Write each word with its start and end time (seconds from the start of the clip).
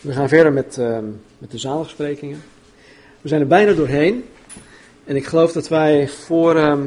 We 0.00 0.12
gaan 0.12 0.28
verder 0.28 0.52
met, 0.52 0.78
ehm, 0.78 1.04
met 1.38 1.50
de 1.50 1.58
zaligsprekingen. 1.58 2.42
We 3.20 3.28
zijn 3.28 3.40
er 3.40 3.46
bijna 3.46 3.72
doorheen. 3.72 4.24
En 5.04 5.16
ik 5.16 5.26
geloof 5.26 5.52
dat 5.52 5.68
wij 5.68 6.08
voor, 6.08 6.56
ehm, 6.56 6.86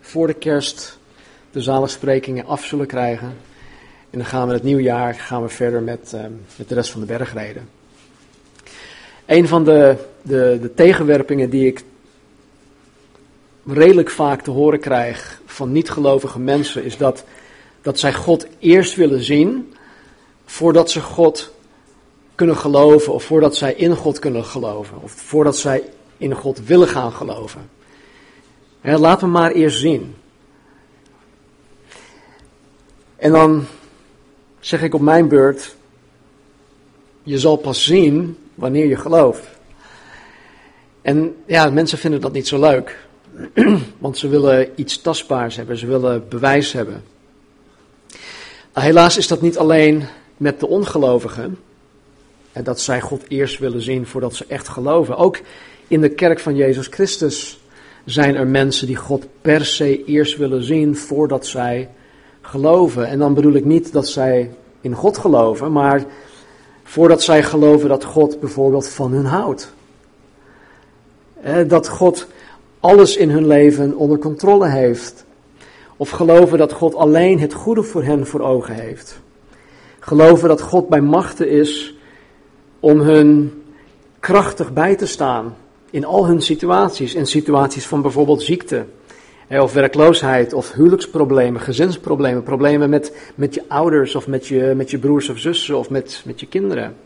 voor 0.00 0.26
de 0.26 0.34
kerst 0.34 0.98
de 1.50 1.60
zaligsprekingen 1.60 2.46
af 2.46 2.64
zullen 2.64 2.86
krijgen. 2.86 3.26
En 4.10 4.18
dan 4.18 4.24
gaan 4.24 4.48
we 4.48 4.54
het 4.54 4.62
nieuwjaar 4.62 5.14
gaan 5.14 5.42
we 5.42 5.48
verder 5.48 5.82
met, 5.82 6.12
ehm, 6.14 6.30
met 6.56 6.68
de 6.68 6.74
rest 6.74 6.90
van 6.90 7.00
de 7.00 7.06
bergreden. 7.06 7.68
Een 9.26 9.48
van 9.48 9.64
de, 9.64 9.96
de, 10.22 10.58
de 10.62 10.74
tegenwerpingen 10.74 11.50
die 11.50 11.66
ik 11.66 11.82
redelijk 13.66 14.10
vaak 14.10 14.42
te 14.42 14.50
horen 14.50 14.80
krijg 14.80 15.40
van 15.46 15.72
niet-gelovige 15.72 16.38
mensen 16.38 16.84
is 16.84 16.96
dat, 16.96 17.24
dat 17.82 17.98
zij 17.98 18.12
God 18.12 18.46
eerst 18.58 18.94
willen 18.94 19.22
zien 19.22 19.74
voordat 20.44 20.90
ze 20.90 21.00
God 21.00 21.58
kunnen 22.40 22.58
geloven 22.58 23.12
of 23.12 23.24
voordat 23.24 23.56
zij 23.56 23.74
in 23.74 23.96
God 23.96 24.18
kunnen 24.18 24.44
geloven 24.44 25.02
of 25.02 25.12
voordat 25.12 25.56
zij 25.56 25.82
in 26.16 26.34
God 26.34 26.64
willen 26.66 26.88
gaan 26.88 27.12
geloven. 27.12 27.70
Ja, 28.82 28.98
laat 28.98 29.20
me 29.20 29.26
maar 29.26 29.50
eerst 29.50 29.78
zien. 29.78 30.14
En 33.16 33.32
dan 33.32 33.64
zeg 34.60 34.82
ik 34.82 34.94
op 34.94 35.00
mijn 35.00 35.28
beurt, 35.28 35.74
je 37.22 37.38
zal 37.38 37.56
pas 37.56 37.84
zien 37.84 38.38
wanneer 38.54 38.86
je 38.86 38.96
gelooft. 38.96 39.46
En 41.02 41.36
ja, 41.46 41.70
mensen 41.70 41.98
vinden 41.98 42.20
dat 42.20 42.32
niet 42.32 42.48
zo 42.48 42.60
leuk. 42.60 42.98
Want 43.98 44.18
ze 44.18 44.28
willen 44.28 44.72
iets 44.74 45.00
tastbaars 45.00 45.56
hebben, 45.56 45.76
ze 45.76 45.86
willen 45.86 46.28
bewijs 46.28 46.72
hebben. 46.72 47.02
Helaas 48.72 49.16
is 49.16 49.28
dat 49.28 49.40
niet 49.40 49.58
alleen 49.58 50.04
met 50.36 50.60
de 50.60 50.66
ongelovigen. 50.66 51.58
En 52.52 52.64
dat 52.64 52.80
zij 52.80 53.00
God 53.00 53.24
eerst 53.28 53.58
willen 53.58 53.82
zien 53.82 54.06
voordat 54.06 54.34
ze 54.34 54.44
echt 54.48 54.68
geloven. 54.68 55.16
Ook 55.16 55.40
in 55.88 56.00
de 56.00 56.08
kerk 56.08 56.38
van 56.38 56.56
Jezus 56.56 56.86
Christus 56.86 57.60
zijn 58.04 58.34
er 58.34 58.46
mensen 58.46 58.86
die 58.86 58.96
God 58.96 59.26
per 59.40 59.64
se 59.64 60.04
eerst 60.04 60.36
willen 60.36 60.62
zien 60.62 60.96
voordat 60.96 61.46
zij 61.46 61.88
geloven. 62.40 63.06
En 63.06 63.18
dan 63.18 63.34
bedoel 63.34 63.54
ik 63.54 63.64
niet 63.64 63.92
dat 63.92 64.08
zij 64.08 64.50
in 64.80 64.94
God 64.94 65.18
geloven, 65.18 65.72
maar 65.72 66.04
voordat 66.82 67.22
zij 67.22 67.42
geloven 67.42 67.88
dat 67.88 68.04
God 68.04 68.40
bijvoorbeeld 68.40 68.88
van 68.88 69.12
hun 69.12 69.24
houdt. 69.24 69.72
Dat 71.66 71.88
God 71.88 72.26
alles 72.80 73.16
in 73.16 73.30
hun 73.30 73.46
leven 73.46 73.96
onder 73.96 74.18
controle 74.18 74.68
heeft. 74.68 75.24
Of 75.96 76.10
geloven 76.10 76.58
dat 76.58 76.72
God 76.72 76.94
alleen 76.94 77.40
het 77.40 77.52
goede 77.52 77.82
voor 77.82 78.04
hen 78.04 78.26
voor 78.26 78.40
ogen 78.40 78.74
heeft. 78.74 79.20
Geloven 79.98 80.48
dat 80.48 80.60
God 80.60 80.88
bij 80.88 81.00
machten 81.00 81.50
is 81.50 81.94
om 82.80 83.00
hun 83.00 83.62
krachtig 84.20 84.72
bij 84.72 84.96
te 84.96 85.06
staan 85.06 85.56
in 85.90 86.04
al 86.04 86.26
hun 86.26 86.42
situaties. 86.42 87.14
In 87.14 87.26
situaties 87.26 87.86
van 87.86 88.02
bijvoorbeeld 88.02 88.42
ziekte, 88.42 88.86
of 89.48 89.72
werkloosheid, 89.72 90.52
of 90.52 90.72
huwelijksproblemen, 90.72 91.60
gezinsproblemen, 91.60 92.42
problemen 92.42 92.90
met, 92.90 93.32
met 93.34 93.54
je 93.54 93.64
ouders 93.68 94.14
of 94.14 94.26
met 94.26 94.46
je, 94.46 94.72
met 94.76 94.90
je 94.90 94.98
broers 94.98 95.28
of 95.28 95.38
zussen 95.38 95.78
of 95.78 95.90
met, 95.90 96.22
met 96.24 96.40
je 96.40 96.46
kinderen. 96.46 96.96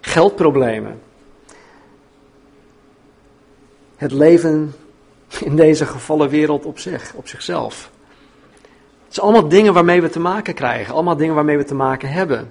Geldproblemen. 0.00 1.00
Het 3.96 4.12
leven 4.12 4.74
in 5.44 5.56
deze 5.56 5.86
gevallen 5.86 6.28
wereld 6.28 6.64
op 6.64 6.78
zich, 6.78 7.12
op 7.14 7.28
zichzelf. 7.28 7.90
Het 9.04 9.14
zijn 9.14 9.26
allemaal 9.26 9.48
dingen 9.48 9.74
waarmee 9.74 10.02
we 10.02 10.08
te 10.08 10.20
maken 10.20 10.54
krijgen, 10.54 10.94
allemaal 10.94 11.16
dingen 11.16 11.34
waarmee 11.34 11.56
we 11.56 11.64
te 11.64 11.74
maken 11.74 12.08
hebben. 12.08 12.50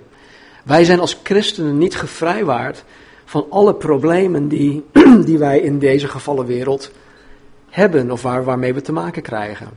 Wij 0.67 0.83
zijn 0.83 0.99
als 0.99 1.19
christenen 1.23 1.77
niet 1.77 1.95
gevrijwaard 1.95 2.83
van 3.25 3.45
alle 3.49 3.75
problemen 3.75 4.47
die, 4.47 4.85
die 5.25 5.37
wij 5.37 5.59
in 5.59 5.79
deze 5.79 6.07
gevallen 6.07 6.45
wereld 6.45 6.91
hebben 7.69 8.11
of 8.11 8.21
waar, 8.21 8.43
waarmee 8.43 8.73
we 8.73 8.81
te 8.81 8.92
maken 8.92 9.21
krijgen. 9.21 9.69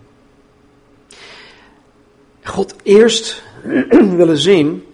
God 2.42 2.74
eerst 2.82 3.42
willen 4.20 4.38
zien 4.38 4.84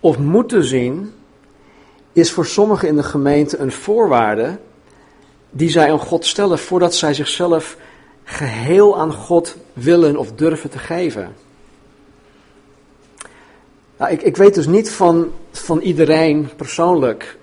of 0.00 0.18
moeten 0.18 0.64
zien 0.64 1.12
is 2.12 2.30
voor 2.30 2.46
sommigen 2.46 2.88
in 2.88 2.96
de 2.96 3.02
gemeente 3.02 3.58
een 3.58 3.72
voorwaarde 3.72 4.58
die 5.50 5.70
zij 5.70 5.92
aan 5.92 5.98
God 5.98 6.24
stellen 6.24 6.58
voordat 6.58 6.94
zij 6.94 7.14
zichzelf 7.14 7.76
geheel 8.24 8.98
aan 8.98 9.12
God 9.12 9.56
willen 9.72 10.16
of 10.16 10.32
durven 10.32 10.70
te 10.70 10.78
geven. 10.78 11.45
Nou, 13.98 14.12
ik, 14.12 14.22
ik 14.22 14.36
weet 14.36 14.54
dus 14.54 14.66
niet 14.66 14.90
van, 14.90 15.32
van 15.50 15.80
iedereen 15.80 16.48
persoonlijk 16.56 17.38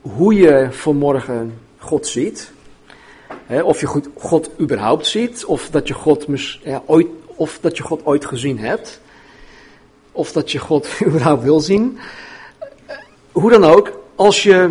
hoe 0.00 0.34
je 0.34 0.68
vanmorgen 0.70 1.58
God 1.78 2.06
ziet. 2.06 2.50
of 3.62 3.80
je 3.80 3.86
God, 3.86 4.08
God 4.14 4.50
überhaupt 4.60 5.06
ziet, 5.06 5.44
of 5.44 5.70
dat, 5.70 5.88
je 5.88 5.94
God, 5.94 6.26
ooit, 6.86 7.06
of 7.26 7.58
dat 7.60 7.76
je 7.76 7.82
God 7.82 8.06
ooit 8.06 8.26
gezien 8.26 8.58
hebt. 8.58 9.00
Of 10.12 10.32
dat 10.32 10.52
je 10.52 10.58
God 10.58 10.88
überhaupt 11.06 11.42
wil 11.42 11.60
zien. 11.60 11.98
Hoe 13.32 13.50
dan 13.50 13.64
ook, 13.64 14.00
als 14.14 14.42
je 14.42 14.70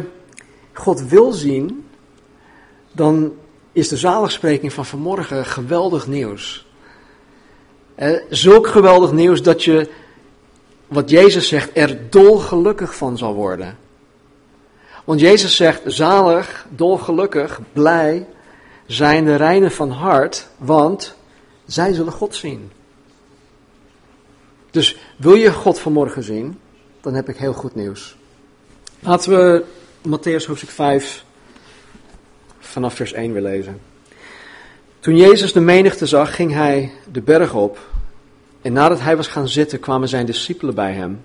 God 0.73 1.01
wil 1.01 1.31
zien, 1.31 1.85
dan 2.91 3.33
is 3.71 3.87
de 3.87 3.97
zaligspreking 3.97 4.73
van 4.73 4.85
vanmorgen 4.85 5.45
geweldig 5.45 6.07
nieuws. 6.07 6.67
Zulk 8.29 8.67
geweldig 8.67 9.11
nieuws 9.11 9.41
dat 9.41 9.63
je, 9.63 9.89
wat 10.87 11.09
Jezus 11.09 11.47
zegt, 11.47 11.69
er 11.73 12.09
dolgelukkig 12.09 12.95
van 12.95 13.17
zal 13.17 13.33
worden. 13.33 13.77
Want 15.03 15.19
Jezus 15.19 15.55
zegt, 15.55 15.81
zalig, 15.85 16.65
dolgelukkig, 16.69 17.59
blij 17.73 18.25
zijn 18.85 19.25
de 19.25 19.35
reinen 19.35 19.71
van 19.71 19.91
hart, 19.91 20.47
want 20.57 21.15
zij 21.65 21.93
zullen 21.93 22.11
God 22.11 22.35
zien. 22.35 22.71
Dus 24.71 24.97
wil 25.17 25.33
je 25.33 25.51
God 25.51 25.79
vanmorgen 25.79 26.23
zien, 26.23 26.59
dan 27.01 27.13
heb 27.13 27.29
ik 27.29 27.37
heel 27.37 27.53
goed 27.53 27.75
nieuws. 27.75 28.15
Laten 28.99 29.31
we 29.31 29.63
Matthäus 30.07 30.45
hoofdstuk 30.45 30.69
5 30.69 31.23
vanaf 32.59 32.93
vers 32.93 33.13
1 33.13 33.33
weer 33.33 33.41
lezen. 33.41 33.81
Toen 34.99 35.17
Jezus 35.17 35.53
de 35.53 35.59
menigte 35.59 36.05
zag, 36.05 36.35
ging 36.35 36.53
hij 36.53 36.91
de 37.11 37.21
berg 37.21 37.53
op. 37.53 37.79
En 38.62 38.73
nadat 38.73 39.01
hij 39.01 39.18
was 39.18 39.28
gaan 39.28 39.47
zitten, 39.47 39.79
kwamen 39.79 40.09
zijn 40.09 40.25
discipelen 40.25 40.75
bij 40.75 40.94
hem. 40.94 41.22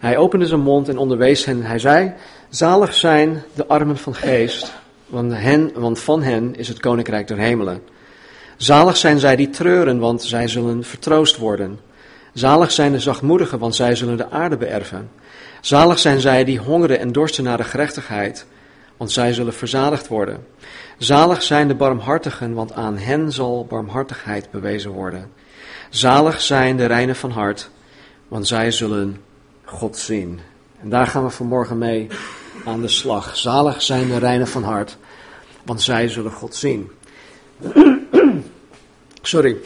Hij 0.00 0.16
opende 0.16 0.46
zijn 0.46 0.60
mond 0.60 0.88
en 0.88 0.98
onderwees 0.98 1.44
hen. 1.44 1.62
Hij 1.62 1.78
zei: 1.78 2.12
Zalig 2.48 2.94
zijn 2.94 3.42
de 3.54 3.66
armen 3.66 3.96
van 3.96 4.14
geest, 4.14 4.72
want, 5.06 5.32
hen, 5.32 5.70
want 5.74 6.00
van 6.00 6.22
hen 6.22 6.56
is 6.56 6.68
het 6.68 6.80
koninkrijk 6.80 7.28
der 7.28 7.38
hemelen. 7.38 7.82
Zalig 8.56 8.96
zijn 8.96 9.18
zij 9.18 9.36
die 9.36 9.50
treuren, 9.50 9.98
want 9.98 10.22
zij 10.22 10.48
zullen 10.48 10.84
vertroost 10.84 11.36
worden. 11.36 11.80
Zalig 12.32 12.72
zijn 12.72 12.92
de 12.92 12.98
zachtmoedigen, 12.98 13.58
want 13.58 13.74
zij 13.74 13.94
zullen 13.94 14.16
de 14.16 14.30
aarde 14.30 14.56
beërven. 14.56 15.10
Zalig 15.60 15.98
zijn 15.98 16.20
zij 16.20 16.44
die 16.44 16.58
hongeren 16.58 16.98
en 16.98 17.12
dorsten 17.12 17.44
naar 17.44 17.56
de 17.56 17.64
gerechtigheid, 17.64 18.46
want 18.96 19.12
zij 19.12 19.32
zullen 19.32 19.54
verzadigd 19.54 20.08
worden. 20.08 20.46
Zalig 20.98 21.42
zijn 21.42 21.68
de 21.68 21.74
barmhartigen, 21.74 22.54
want 22.54 22.72
aan 22.72 22.98
hen 22.98 23.32
zal 23.32 23.66
barmhartigheid 23.68 24.50
bewezen 24.50 24.90
worden. 24.90 25.30
Zalig 25.94 26.40
zijn 26.40 26.76
de 26.76 26.86
reinen 26.86 27.16
van 27.16 27.30
hart, 27.30 27.70
want 28.28 28.46
zij 28.46 28.70
zullen 28.70 29.20
God 29.64 29.96
zien. 29.96 30.40
En 30.80 30.88
daar 30.88 31.06
gaan 31.06 31.24
we 31.24 31.30
vanmorgen 31.30 31.78
mee 31.78 32.08
aan 32.64 32.80
de 32.80 32.88
slag. 32.88 33.36
Zalig 33.36 33.82
zijn 33.82 34.08
de 34.08 34.18
reinen 34.18 34.46
van 34.46 34.62
hart, 34.62 34.96
want 35.64 35.82
zij 35.82 36.08
zullen 36.08 36.32
God 36.32 36.54
zien. 36.54 36.90
Sorry. 39.22 39.56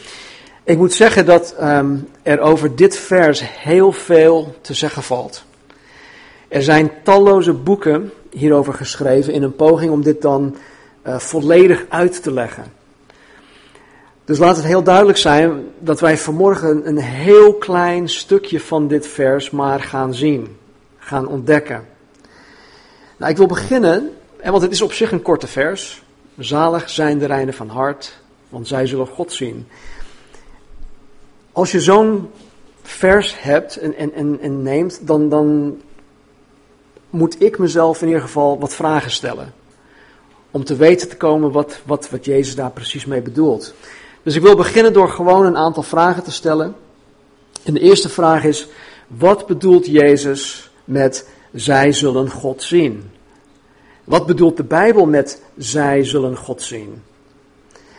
Ik 0.65 0.77
moet 0.79 0.93
zeggen 0.93 1.27
dat 1.27 1.55
um, 1.61 2.09
er 2.23 2.41
over 2.41 2.77
dit 2.77 2.97
vers 2.97 3.43
heel 3.45 3.93
veel 3.93 4.57
te 4.61 4.75
zeggen 4.75 5.03
valt. 5.03 5.45
Er 6.49 6.63
zijn 6.63 6.91
talloze 7.03 7.53
boeken 7.53 8.13
hierover 8.31 8.75
geschreven 8.75 9.33
in 9.33 9.43
een 9.43 9.57
poging 9.57 9.91
om 9.91 10.03
dit 10.03 10.23
dan 10.23 10.57
uh, 11.07 11.19
volledig 11.19 11.85
uit 11.89 12.23
te 12.23 12.33
leggen. 12.33 12.78
Dus 14.29 14.39
laat 14.39 14.57
het 14.57 14.65
heel 14.65 14.83
duidelijk 14.83 15.19
zijn 15.19 15.65
dat 15.79 16.01
wij 16.01 16.19
vanmorgen 16.19 16.89
een 16.89 16.99
heel 16.99 17.55
klein 17.55 18.09
stukje 18.09 18.61
van 18.61 18.89
dit 18.89 19.07
vers 19.07 19.51
maar 19.51 19.81
gaan 19.81 20.15
zien, 20.15 20.57
gaan 20.99 21.27
ontdekken. 21.27 21.87
Nou, 23.17 23.31
ik 23.31 23.37
wil 23.37 23.47
beginnen, 23.47 24.11
want 24.45 24.63
het 24.63 24.73
is 24.73 24.83
op 24.83 24.93
zich 24.93 25.13
een 25.13 25.23
korte 25.23 25.47
vers. 25.47 26.03
Zalig 26.39 26.91
zijn 26.91 27.19
de 27.19 27.27
reinen 27.27 27.55
van 27.55 27.69
hart, 27.69 28.21
want 28.49 28.69
zij 28.69 28.87
zullen 28.87 29.07
God 29.07 29.33
zien. 29.33 29.69
Als 31.53 31.73
je 31.73 31.81
zo'n 31.81 32.31
vers 32.83 33.43
hebt 33.43 33.77
en, 33.77 33.95
en, 33.97 34.13
en, 34.13 34.39
en 34.41 34.63
neemt, 34.63 35.07
dan, 35.07 35.29
dan 35.29 35.77
moet 37.11 37.43
ik 37.43 37.59
mezelf 37.59 38.01
in 38.03 38.07
ieder 38.07 38.23
geval 38.23 38.59
wat 38.59 38.75
vragen 38.75 39.11
stellen. 39.11 39.53
Om 40.51 40.65
te 40.65 40.77
weten 40.77 41.09
te 41.09 41.17
komen 41.17 41.53
wat, 41.53 41.81
wat, 41.85 42.11
wat 42.11 42.25
Jezus 42.25 42.55
daar 42.55 42.71
precies 42.71 43.05
mee 43.05 43.23
bedoelt. 43.23 43.75
Dus 44.23 44.35
ik 44.35 44.43
wil 44.43 44.57
beginnen 44.57 44.93
door 44.93 45.09
gewoon 45.09 45.47
een 45.47 45.57
aantal 45.57 45.83
vragen 45.83 46.23
te 46.23 46.33
stellen. 46.33 46.75
En 47.65 47.75
de 47.75 47.81
eerste 47.81 48.09
vraag 48.09 48.45
is, 48.45 48.69
wat 49.07 49.47
bedoelt 49.47 49.87
Jezus 49.87 50.71
met 50.85 51.29
zij 51.53 51.93
zullen 51.93 52.31
God 52.31 52.63
zien. 52.63 53.11
Wat 54.05 54.27
bedoelt 54.27 54.57
de 54.57 54.65
Bijbel 54.65 55.07
met 55.07 55.43
zij 55.57 56.05
zullen 56.05 56.37
God 56.37 56.63
zien? 56.63 57.03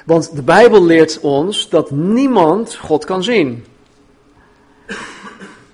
Want 0.06 0.36
de 0.36 0.42
Bijbel 0.42 0.86
leert 0.86 1.20
ons 1.20 1.70
dat 1.70 1.92
niemand 1.92 2.76
God 2.76 3.06
kan 3.06 3.24
zien. 3.24 3.66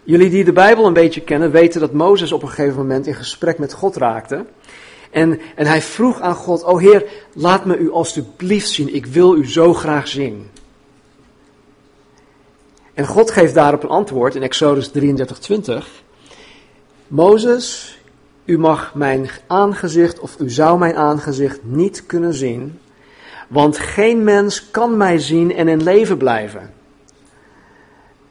Jullie 0.04 0.30
die 0.30 0.44
de 0.44 0.54
Bijbel 0.54 0.86
een 0.86 0.94
beetje 0.94 1.22
kennen, 1.22 1.52
weten 1.52 1.80
dat 1.80 1.94
Mozes 1.94 2.32
op 2.32 2.42
een 2.42 2.50
gegeven 2.50 2.78
moment 2.78 3.08
in 3.08 3.16
gesprek 3.16 3.58
met 3.58 3.74
God 3.74 3.96
raakte. 3.96 4.46
En, 5.16 5.40
en 5.56 5.66
hij 5.66 5.82
vroeg 5.82 6.22
aan 6.22 6.36
God, 6.36 6.64
oh 6.64 6.80
Heer, 6.80 7.06
laat 7.34 7.66
me 7.66 7.78
u 7.78 7.92
alstublieft 7.92 8.70
zien, 8.70 8.96
ik 8.96 9.06
wil 9.06 9.36
u 9.36 9.48
zo 9.48 9.74
graag 9.74 10.08
zien. 10.08 10.50
En 12.94 13.06
God 13.06 13.32
geeft 13.32 13.54
daarop 13.54 13.84
een 13.84 13.90
antwoord 13.90 14.36
in 14.36 14.42
Exodus 14.42 14.92
33:20. 14.92 14.94
Mozes, 17.08 17.98
u 18.46 18.58
mag 18.58 18.94
mijn 18.94 19.30
aangezicht 19.48 20.20
of 20.20 20.40
u 20.40 20.50
zou 20.50 20.80
mijn 20.80 20.96
aangezicht 20.96 21.60
niet 21.64 22.06
kunnen 22.06 22.34
zien, 22.34 22.80
want 23.48 23.78
geen 23.78 24.24
mens 24.24 24.72
kan 24.72 24.98
mij 24.98 25.20
zien 25.20 25.56
en 25.56 25.68
in 25.68 25.84
leven 25.84 26.18
blijven. 26.18 26.74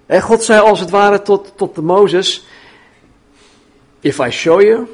En 0.06 0.22
God 0.22 0.42
zei 0.42 0.60
als 0.60 0.81
het 0.81 0.90
ware 0.90 1.22
tot, 1.22 1.52
tot 1.56 1.75
de 1.75 1.82
Mozes, 1.82 2.46
if 4.00 4.19
I 4.19 4.31
show 4.31 4.62
you, 4.62 4.86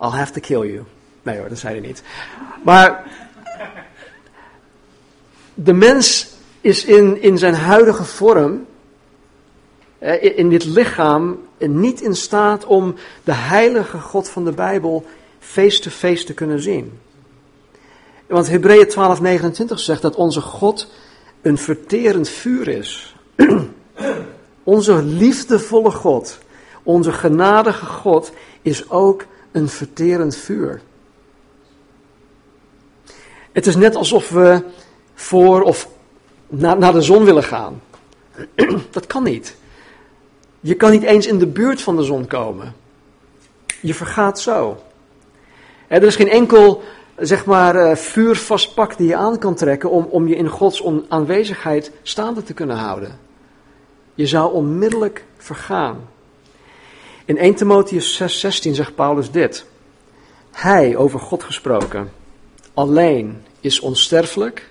I'll 0.00 0.10
have 0.10 0.32
to 0.32 0.40
kill 0.40 0.72
you. 0.72 0.84
Nee 1.22 1.38
hoor, 1.38 1.48
dat 1.48 1.58
zei 1.58 1.78
hij 1.78 1.86
niet. 1.86 2.02
Maar 2.64 3.04
de 5.54 5.72
mens 5.72 6.28
is 6.60 6.84
in, 6.84 7.22
in 7.22 7.38
zijn 7.38 7.54
huidige 7.54 8.04
vorm, 8.04 8.66
in 10.20 10.48
dit 10.48 10.64
lichaam, 10.64 11.38
niet 11.58 12.00
in 12.00 12.14
staat 12.14 12.64
om 12.64 12.94
de 13.24 13.34
heilige 13.34 13.98
God 13.98 14.28
van 14.28 14.44
de 14.44 14.52
Bijbel 14.52 15.06
face-to-face 15.38 16.06
-face 16.06 16.24
te 16.24 16.34
kunnen 16.34 16.60
zien. 16.60 16.98
Want 18.26 18.48
Hebreeën 18.48 18.88
12:29 18.90 19.74
zegt 19.74 20.02
dat 20.02 20.14
onze 20.14 20.40
God 20.40 20.90
een 21.42 21.58
verterend 21.58 22.28
vuur 22.28 22.68
is. 22.68 23.16
onze 24.62 25.02
liefdevolle 25.02 25.90
God, 25.90 26.38
onze 26.82 27.12
genadige 27.12 27.86
God 27.86 28.32
is 28.62 28.90
ook 28.90 29.24
een 29.52 29.68
verterend 29.68 30.36
vuur. 30.36 30.80
Het 33.58 33.66
is 33.66 33.76
net 33.76 33.94
alsof 33.94 34.28
we 34.28 34.62
voor 35.14 35.62
of 35.62 35.88
naar, 36.48 36.92
de 36.92 37.02
zon 37.02 37.24
willen 37.24 37.42
gaan. 37.42 37.82
Dat 38.90 39.06
kan 39.06 39.22
niet. 39.22 39.56
Je 40.60 40.74
kan 40.74 40.90
niet 40.90 41.02
eens 41.02 41.26
in 41.26 41.38
de 41.38 41.46
buurt 41.46 41.82
van 41.82 41.96
de 41.96 42.02
zon 42.02 42.26
komen. 42.26 42.74
Je 43.80 43.94
vergaat 43.94 44.40
zo. 44.40 44.82
Er 45.86 46.02
is 46.02 46.16
geen 46.16 46.28
enkel, 46.28 46.82
zeg 47.16 47.44
maar, 47.44 47.76
eh, 47.76 47.96
vuurvast 47.96 48.74
pak 48.74 48.96
die 48.96 49.08
je 49.08 49.16
aan 49.16 49.38
kan 49.38 49.54
trekken 49.54 49.90
om, 49.90 50.06
om 50.10 50.28
je 50.28 50.36
in 50.36 50.48
Gods 50.48 50.84
aanwezigheid 51.08 51.90
staande 52.02 52.42
te 52.42 52.54
kunnen 52.54 52.76
houden. 52.76 53.18
Je 54.14 54.26
zou 54.26 54.52
onmiddellijk 54.52 55.24
vergaan. 55.36 56.08
In 57.24 57.38
1 57.38 57.54
Timotheus 57.54 58.16
6:16 58.16 58.74
zegt 58.74 58.94
Paulus 58.94 59.30
dit. 59.30 59.64
Hij, 60.50 60.96
over 60.96 61.20
God 61.20 61.42
gesproken, 61.42 62.10
alleen 62.74 63.46
is 63.60 63.80
onsterfelijk 63.80 64.70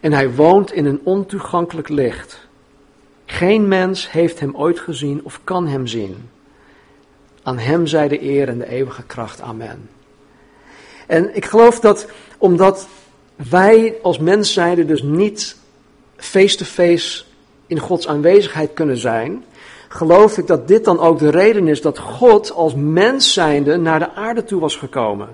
en 0.00 0.12
hij 0.12 0.34
woont 0.34 0.72
in 0.72 0.86
een 0.86 1.00
ontoegankelijk 1.02 1.88
licht. 1.88 2.38
Geen 3.24 3.68
mens 3.68 4.10
heeft 4.10 4.40
hem 4.40 4.56
ooit 4.56 4.80
gezien 4.80 5.20
of 5.22 5.40
kan 5.44 5.66
hem 5.66 5.86
zien. 5.86 6.28
Aan 7.42 7.58
hem 7.58 7.86
zij 7.86 8.08
de 8.08 8.22
eer 8.22 8.48
en 8.48 8.58
de 8.58 8.68
eeuwige 8.68 9.02
kracht. 9.02 9.40
Amen. 9.40 9.88
En 11.06 11.36
ik 11.36 11.44
geloof 11.44 11.80
dat 11.80 12.06
omdat 12.38 12.86
wij 13.36 13.94
als 14.02 14.18
mens 14.18 14.52
zijnde 14.52 14.84
dus 14.84 15.02
niet 15.02 15.56
face-to-face 16.16 17.24
in 17.66 17.78
Gods 17.78 18.08
aanwezigheid 18.08 18.72
kunnen 18.74 18.96
zijn, 18.96 19.44
geloof 19.88 20.38
ik 20.38 20.46
dat 20.46 20.68
dit 20.68 20.84
dan 20.84 20.98
ook 20.98 21.18
de 21.18 21.30
reden 21.30 21.68
is 21.68 21.80
dat 21.80 21.98
God 21.98 22.52
als 22.52 22.74
mens 22.74 23.32
zijnde 23.32 23.76
naar 23.76 23.98
de 23.98 24.12
aarde 24.12 24.44
toe 24.44 24.60
was 24.60 24.76
gekomen. 24.76 25.28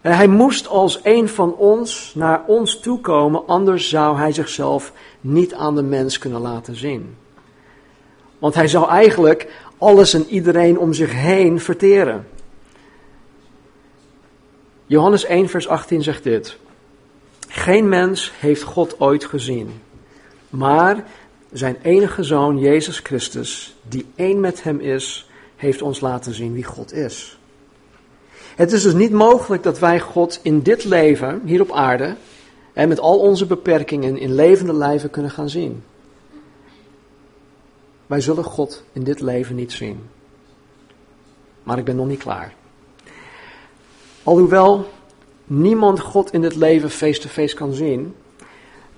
Hij 0.00 0.28
moest 0.28 0.68
als 0.68 1.00
een 1.02 1.28
van 1.28 1.54
ons 1.54 2.12
naar 2.14 2.44
ons 2.46 2.80
toe 2.80 3.00
komen, 3.00 3.46
anders 3.46 3.88
zou 3.88 4.18
hij 4.18 4.32
zichzelf 4.32 4.92
niet 5.20 5.54
aan 5.54 5.74
de 5.74 5.82
mens 5.82 6.18
kunnen 6.18 6.40
laten 6.40 6.76
zien. 6.76 7.16
Want 8.38 8.54
hij 8.54 8.68
zou 8.68 8.88
eigenlijk 8.88 9.52
alles 9.78 10.14
en 10.14 10.26
iedereen 10.26 10.78
om 10.78 10.92
zich 10.92 11.12
heen 11.12 11.60
verteren. 11.60 12.26
Johannes 14.86 15.24
1, 15.24 15.48
vers 15.48 15.68
18 15.68 16.02
zegt 16.02 16.22
dit. 16.22 16.56
Geen 17.48 17.88
mens 17.88 18.32
heeft 18.38 18.62
God 18.62 19.00
ooit 19.00 19.24
gezien, 19.24 19.80
maar 20.50 21.04
zijn 21.52 21.76
enige 21.82 22.22
zoon, 22.22 22.58
Jezus 22.58 22.98
Christus, 22.98 23.76
die 23.88 24.06
één 24.14 24.40
met 24.40 24.62
hem 24.62 24.80
is, 24.80 25.30
heeft 25.56 25.82
ons 25.82 26.00
laten 26.00 26.34
zien 26.34 26.52
wie 26.52 26.64
God 26.64 26.92
is. 26.92 27.37
Het 28.58 28.72
is 28.72 28.82
dus 28.82 28.94
niet 28.94 29.12
mogelijk 29.12 29.62
dat 29.62 29.78
wij 29.78 30.00
God 30.00 30.40
in 30.42 30.60
dit 30.60 30.84
leven, 30.84 31.42
hier 31.44 31.60
op 31.60 31.72
aarde, 31.72 32.16
en 32.72 32.88
met 32.88 33.00
al 33.00 33.18
onze 33.18 33.46
beperkingen 33.46 34.16
in 34.16 34.34
levende 34.34 34.72
lijven 34.72 35.10
kunnen 35.10 35.30
gaan 35.30 35.48
zien. 35.48 35.82
Wij 38.06 38.20
zullen 38.20 38.44
God 38.44 38.82
in 38.92 39.04
dit 39.04 39.20
leven 39.20 39.54
niet 39.54 39.72
zien. 39.72 40.00
Maar 41.62 41.78
ik 41.78 41.84
ben 41.84 41.96
nog 41.96 42.06
niet 42.06 42.22
klaar. 42.22 42.54
Alhoewel 44.22 44.86
niemand 45.44 46.00
God 46.00 46.32
in 46.32 46.40
dit 46.40 46.56
leven 46.56 46.90
face-to-face 46.90 47.40
-face 47.40 47.54
kan 47.54 47.72
zien, 47.72 48.14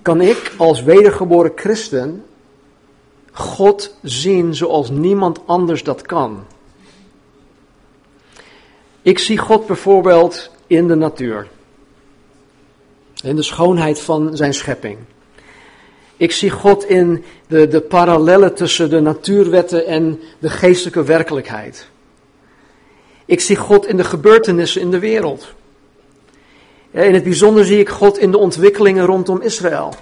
kan 0.01 0.21
ik 0.21 0.53
als 0.57 0.83
wedergeboren 0.83 1.51
christen 1.55 2.23
God 3.31 3.95
zien 4.01 4.55
zoals 4.55 4.89
niemand 4.89 5.39
anders 5.45 5.83
dat 5.83 6.01
kan. 6.01 6.43
Ik 9.01 9.19
zie 9.19 9.37
God 9.37 9.67
bijvoorbeeld 9.67 10.49
in 10.67 10.87
de 10.87 10.95
natuur. 10.95 11.47
In 13.23 13.35
de 13.35 13.43
schoonheid 13.43 13.99
van 13.99 14.37
zijn 14.37 14.53
schepping. 14.53 14.97
Ik 16.17 16.31
zie 16.31 16.49
God 16.49 16.85
in 16.85 17.23
de, 17.47 17.67
de 17.67 17.81
parallellen 17.81 18.53
tussen 18.53 18.89
de 18.89 18.99
natuurwetten 18.99 19.85
en 19.85 20.19
de 20.39 20.49
geestelijke 20.49 21.03
werkelijkheid. 21.03 21.87
Ik 23.25 23.39
zie 23.39 23.55
God 23.55 23.87
in 23.87 23.97
de 23.97 24.03
gebeurtenissen 24.03 24.81
in 24.81 24.91
de 24.91 24.99
wereld. 24.99 25.53
In 26.91 27.13
het 27.13 27.23
bijzonder 27.23 27.65
zie 27.65 27.79
ik 27.79 27.89
God 27.89 28.17
in 28.17 28.31
de 28.31 28.37
ontwikkelingen 28.37 29.05
rondom 29.05 29.41
Israël. 29.41 29.93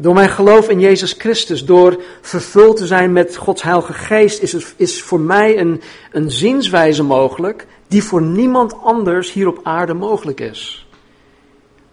Door 0.00 0.14
mijn 0.14 0.28
geloof 0.28 0.68
in 0.68 0.80
Jezus 0.80 1.14
Christus, 1.18 1.64
door 1.64 2.02
vervuld 2.20 2.76
te 2.76 2.86
zijn 2.86 3.12
met 3.12 3.36
Gods 3.36 3.62
Heilige 3.62 3.92
Geest, 3.92 4.42
is, 4.42 4.52
het, 4.52 4.74
is 4.76 5.02
voor 5.02 5.20
mij 5.20 5.58
een, 5.58 5.80
een 6.12 6.30
zienswijze 6.30 7.02
mogelijk 7.02 7.66
die 7.88 8.02
voor 8.02 8.22
niemand 8.22 8.82
anders 8.82 9.32
hier 9.32 9.48
op 9.48 9.60
aarde 9.62 9.94
mogelijk 9.94 10.40
is. 10.40 10.86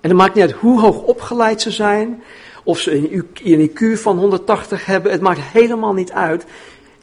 En 0.02 0.10
het 0.10 0.18
maakt 0.18 0.34
niet 0.34 0.44
uit 0.44 0.54
hoe 0.54 0.80
hoog 0.80 1.02
opgeleid 1.02 1.62
ze 1.62 1.72
zijn, 1.72 2.24
of 2.64 2.80
ze 2.80 3.10
een 3.44 3.70
IQ 3.70 4.00
van 4.00 4.18
180 4.18 4.86
hebben, 4.86 5.12
het 5.12 5.22
maakt 5.22 5.42
helemaal 5.42 5.94
niet 5.94 6.12
uit. 6.12 6.46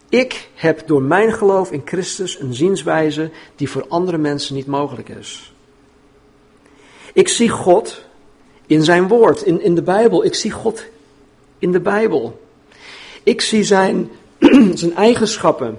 Ik 0.09 0.49
heb 0.54 0.87
door 0.87 1.02
mijn 1.02 1.33
geloof 1.33 1.73
in 1.73 1.83
Christus 1.85 2.40
een 2.40 2.54
zienswijze 2.54 3.30
die 3.57 3.71
voor 3.71 3.85
andere 3.88 4.19
mensen 4.19 4.54
niet 4.54 4.66
mogelijk 4.66 5.09
is. 5.09 5.52
Ik 7.12 7.28
zie 7.28 7.49
God 7.49 8.09
in 8.71 8.85
zijn 8.85 9.09
woord, 9.09 9.43
in, 9.43 9.62
in 9.62 9.75
de 9.75 9.83
Bijbel. 9.83 10.25
Ik 10.25 10.35
zie 10.35 10.50
God 10.50 10.85
in 11.59 11.73
de 11.73 11.81
Bijbel. 11.81 12.41
Ik 13.23 13.41
zie 13.41 13.62
zijn, 13.65 14.11
zijn 14.75 14.95
eigenschappen. 14.95 15.79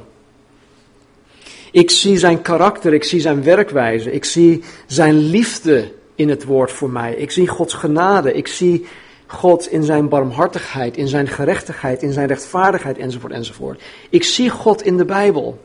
Ik 1.71 1.91
zie 1.91 2.17
zijn 2.17 2.41
karakter, 2.41 2.93
ik 2.93 3.03
zie 3.03 3.19
zijn 3.19 3.43
werkwijze, 3.43 4.11
ik 4.11 4.25
zie 4.25 4.63
zijn 4.85 5.17
liefde 5.17 5.91
in 6.15 6.29
het 6.29 6.43
woord 6.43 6.71
voor 6.71 6.89
mij. 6.89 7.13
Ik 7.13 7.31
zie 7.31 7.47
Gods 7.47 7.73
genade, 7.73 8.33
ik 8.33 8.47
zie 8.47 8.85
God 9.25 9.71
in 9.71 9.83
zijn 9.83 10.09
barmhartigheid, 10.09 10.97
in 10.97 11.07
zijn 11.07 11.27
gerechtigheid, 11.27 12.01
in 12.01 12.13
zijn 12.13 12.27
rechtvaardigheid 12.27 12.97
enzovoort 12.97 13.33
enzovoort. 13.33 13.81
Ik 14.09 14.23
zie 14.23 14.49
God 14.49 14.81
in 14.81 14.97
de 14.97 15.05
Bijbel. 15.05 15.59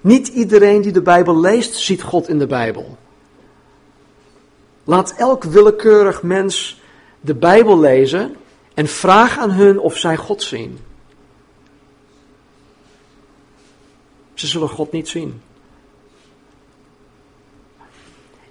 Niet 0.00 0.28
iedereen 0.28 0.80
die 0.80 0.92
de 0.92 1.02
Bijbel 1.02 1.40
leest, 1.40 1.74
ziet 1.74 2.02
God 2.02 2.28
in 2.28 2.38
de 2.38 2.46
Bijbel. 2.46 2.96
Laat 4.88 5.14
elk 5.16 5.44
willekeurig 5.44 6.22
mens 6.22 6.80
de 7.20 7.34
Bijbel 7.34 7.78
lezen 7.78 8.36
en 8.74 8.86
vraag 8.86 9.38
aan 9.38 9.50
hun 9.50 9.78
of 9.78 9.96
zij 9.96 10.16
God 10.16 10.42
zien. 10.42 10.78
Ze 14.34 14.46
zullen 14.46 14.68
God 14.68 14.92
niet 14.92 15.08
zien. 15.08 15.42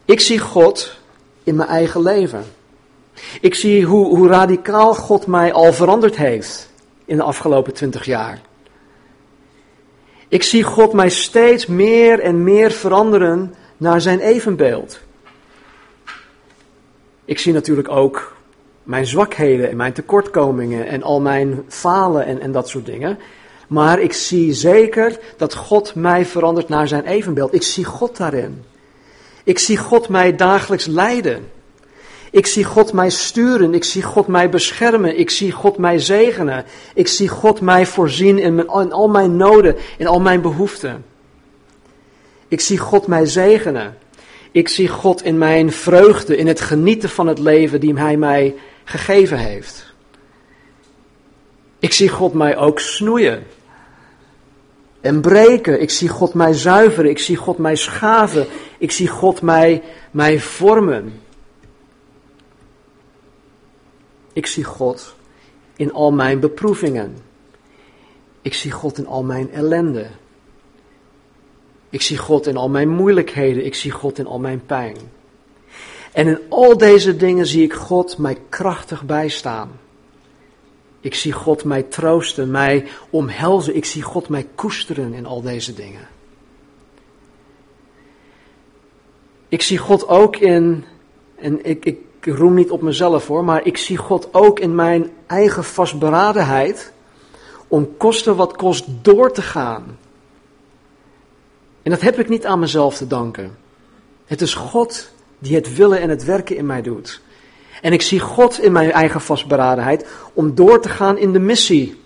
Ik 0.06 0.20
zie 0.20 0.40
God 0.40 0.98
in 1.44 1.56
mijn 1.56 1.70
eigen 1.70 2.02
leven. 2.02 2.46
Ik 3.42 3.56
zie 3.56 3.86
hoe, 3.86 4.18
hoe 4.18 4.28
radicaal 4.28 4.94
God 4.94 5.28
mij 5.28 5.54
al 5.54 5.74
veranderd 5.74 6.18
heeft 6.18 6.70
in 7.06 7.18
de 7.18 7.24
afgelopen 7.24 7.74
twintig 7.74 8.06
jaar. 8.06 8.42
Ik 10.28 10.44
zie 10.44 10.64
God 10.64 10.94
mij 10.94 11.10
steeds 11.10 11.66
meer 11.66 12.20
en 12.20 12.44
meer 12.44 12.72
veranderen 12.72 13.56
naar 13.78 14.02
zijn 14.02 14.20
evenbeeld. 14.20 15.06
Ik 17.28 17.40
zie 17.40 17.54
natuurlijk 17.54 17.90
ook 17.90 18.36
mijn 18.84 19.06
zwakheden 19.06 19.70
en 19.70 19.78
mijn 19.78 19.94
tekortkomingen 19.94 20.88
en 20.88 21.04
al 21.04 21.22
mijn 21.22 21.64
falen 21.68 22.26
en, 22.26 22.42
en 22.42 22.52
dat 22.52 22.70
soort 22.70 22.86
dingen. 22.86 23.20
Maar 23.68 24.00
ik 24.00 24.14
zie 24.14 24.54
zeker 24.54 25.20
dat 25.38 25.54
God 25.54 25.96
mij 25.96 26.26
verandert 26.26 26.70
naar 26.70 26.88
zijn 26.88 27.06
evenbeeld. 27.06 27.54
Ik 27.54 27.64
zie 27.64 27.86
God 27.86 28.18
daarin. 28.18 28.64
Ik 29.44 29.60
zie 29.60 29.78
God 29.78 30.10
mij 30.10 30.36
dagelijks 30.36 30.86
leiden. 30.86 31.50
Ik 32.32 32.46
zie 32.46 32.64
God 32.64 32.94
mij 32.94 33.10
sturen. 33.10 33.74
Ik 33.74 33.84
zie 33.84 34.04
God 34.04 34.28
mij 34.28 34.50
beschermen. 34.50 35.20
Ik 35.20 35.30
zie 35.30 35.52
God 35.52 35.78
mij 35.78 36.00
zegenen. 36.00 36.66
Ik 36.94 37.08
zie 37.08 37.28
God 37.28 37.62
mij 37.62 37.86
voorzien 37.86 38.40
in, 38.40 38.56
mijn, 38.56 38.68
in 38.68 38.92
al 38.92 39.08
mijn 39.08 39.36
noden, 39.36 39.76
in 39.98 40.08
al 40.08 40.20
mijn 40.20 40.42
behoeften. 40.42 41.06
Ik 42.48 42.62
zie 42.62 42.78
God 42.78 43.08
mij 43.08 43.26
zegenen. 43.26 43.98
Ik 44.58 44.68
zie 44.68 44.88
God 44.88 45.24
in 45.24 45.38
mijn 45.38 45.72
vreugde, 45.72 46.38
in 46.38 46.48
het 46.48 46.62
genieten 46.62 47.10
van 47.10 47.28
het 47.28 47.40
leven 47.40 47.80
die 47.80 48.00
Hij 48.00 48.18
mij 48.18 48.56
gegeven 48.84 49.38
heeft. 49.38 49.94
Ik 51.80 51.94
zie 51.94 52.10
God 52.10 52.34
mij 52.34 52.58
ook 52.58 52.80
snoeien 52.80 53.44
en 55.02 55.22
breken. 55.22 55.82
Ik 55.82 55.90
zie 55.90 56.10
God 56.10 56.34
mij 56.34 56.54
zuiveren. 56.54 57.10
Ik 57.10 57.20
zie 57.20 57.36
God 57.36 57.58
mij 57.58 57.76
schaven. 57.76 58.48
Ik 58.78 58.92
zie 58.92 59.08
God 59.08 59.42
mij, 59.42 59.84
mij 60.12 60.40
vormen. 60.40 61.22
Ik 64.34 64.46
zie 64.46 64.64
God 64.64 65.16
in 65.76 65.94
al 65.94 66.12
mijn 66.12 66.40
beproevingen. 66.40 67.18
Ik 68.42 68.54
zie 68.54 68.72
God 68.72 68.98
in 68.98 69.08
al 69.08 69.24
mijn 69.24 69.52
ellende. 69.52 70.08
Ik 71.90 72.02
zie 72.02 72.18
God 72.18 72.48
in 72.48 72.58
al 72.58 72.70
mijn 72.70 72.90
moeilijkheden. 72.90 73.66
Ik 73.66 73.76
zie 73.76 73.92
God 73.92 74.20
in 74.20 74.28
al 74.28 74.40
mijn 74.40 74.66
pijn. 74.66 74.98
En 76.12 76.28
in 76.28 76.40
al 76.50 76.78
deze 76.78 77.16
dingen 77.16 77.46
zie 77.46 77.64
ik 77.64 77.74
God 77.74 78.18
mij 78.18 78.38
krachtig 78.50 79.04
bijstaan. 79.04 79.70
Ik 81.00 81.16
zie 81.16 81.32
God 81.32 81.64
mij 81.64 81.84
troosten, 81.84 82.52
mij 82.52 82.88
omhelzen. 83.10 83.76
Ik 83.76 83.86
zie 83.86 84.02
God 84.02 84.30
mij 84.30 84.48
koesteren 84.56 85.14
in 85.14 85.26
al 85.26 85.42
deze 85.42 85.74
dingen. 85.74 86.08
Ik 89.50 89.62
zie 89.62 89.78
God 89.78 90.08
ook 90.08 90.36
in, 90.36 90.86
en 91.36 91.66
ik, 91.66 91.86
ik 91.86 92.00
roem 92.22 92.54
niet 92.54 92.72
op 92.72 92.82
mezelf 92.82 93.28
hoor, 93.28 93.44
maar 93.44 93.66
ik 93.66 93.78
zie 93.78 93.98
God 93.98 94.30
ook 94.32 94.60
in 94.60 94.76
mijn 94.76 95.12
eigen 95.28 95.64
vastberadenheid 95.64 96.92
om 97.68 97.98
kosten 97.98 98.36
wat 98.36 98.56
kost 98.56 98.86
door 99.02 99.32
te 99.32 99.42
gaan. 99.42 99.98
En 101.88 101.94
dat 101.94 102.02
heb 102.02 102.20
ik 102.20 102.30
niet 102.30 102.46
aan 102.46 102.60
mezelf 102.60 102.98
te 102.98 103.08
danken. 103.08 103.58
Het 104.26 104.42
is 104.42 104.54
God 104.54 105.10
die 105.40 105.56
het 105.56 105.76
willen 105.76 106.00
en 106.00 106.10
het 106.10 106.24
werken 106.26 106.56
in 106.56 106.66
mij 106.66 106.82
doet. 106.82 107.22
En 107.82 107.94
ik 107.94 108.02
zie 108.02 108.20
God 108.20 108.60
in 108.60 108.72
mijn 108.72 108.92
eigen 108.92 109.22
vastberadenheid 109.22 110.08
om 110.34 110.56
door 110.56 110.82
te 110.82 110.90
gaan 110.90 111.18
in 111.18 111.34
de 111.34 111.40
missie. 111.40 112.02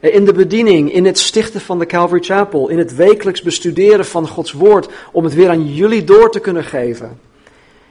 In 0.00 0.24
de 0.24 0.32
bediening, 0.32 0.92
in 0.92 1.04
het 1.04 1.18
stichten 1.18 1.60
van 1.60 1.78
de 1.78 1.86
Calvary 1.86 2.22
Chapel, 2.22 2.68
in 2.68 2.78
het 2.78 2.94
wekelijks 2.94 3.42
bestuderen 3.42 4.04
van 4.04 4.28
Gods 4.28 4.52
Woord, 4.52 4.88
om 5.12 5.24
het 5.24 5.34
weer 5.34 5.48
aan 5.48 5.74
jullie 5.74 6.04
door 6.04 6.30
te 6.30 6.40
kunnen 6.40 6.64
geven. 6.64 7.20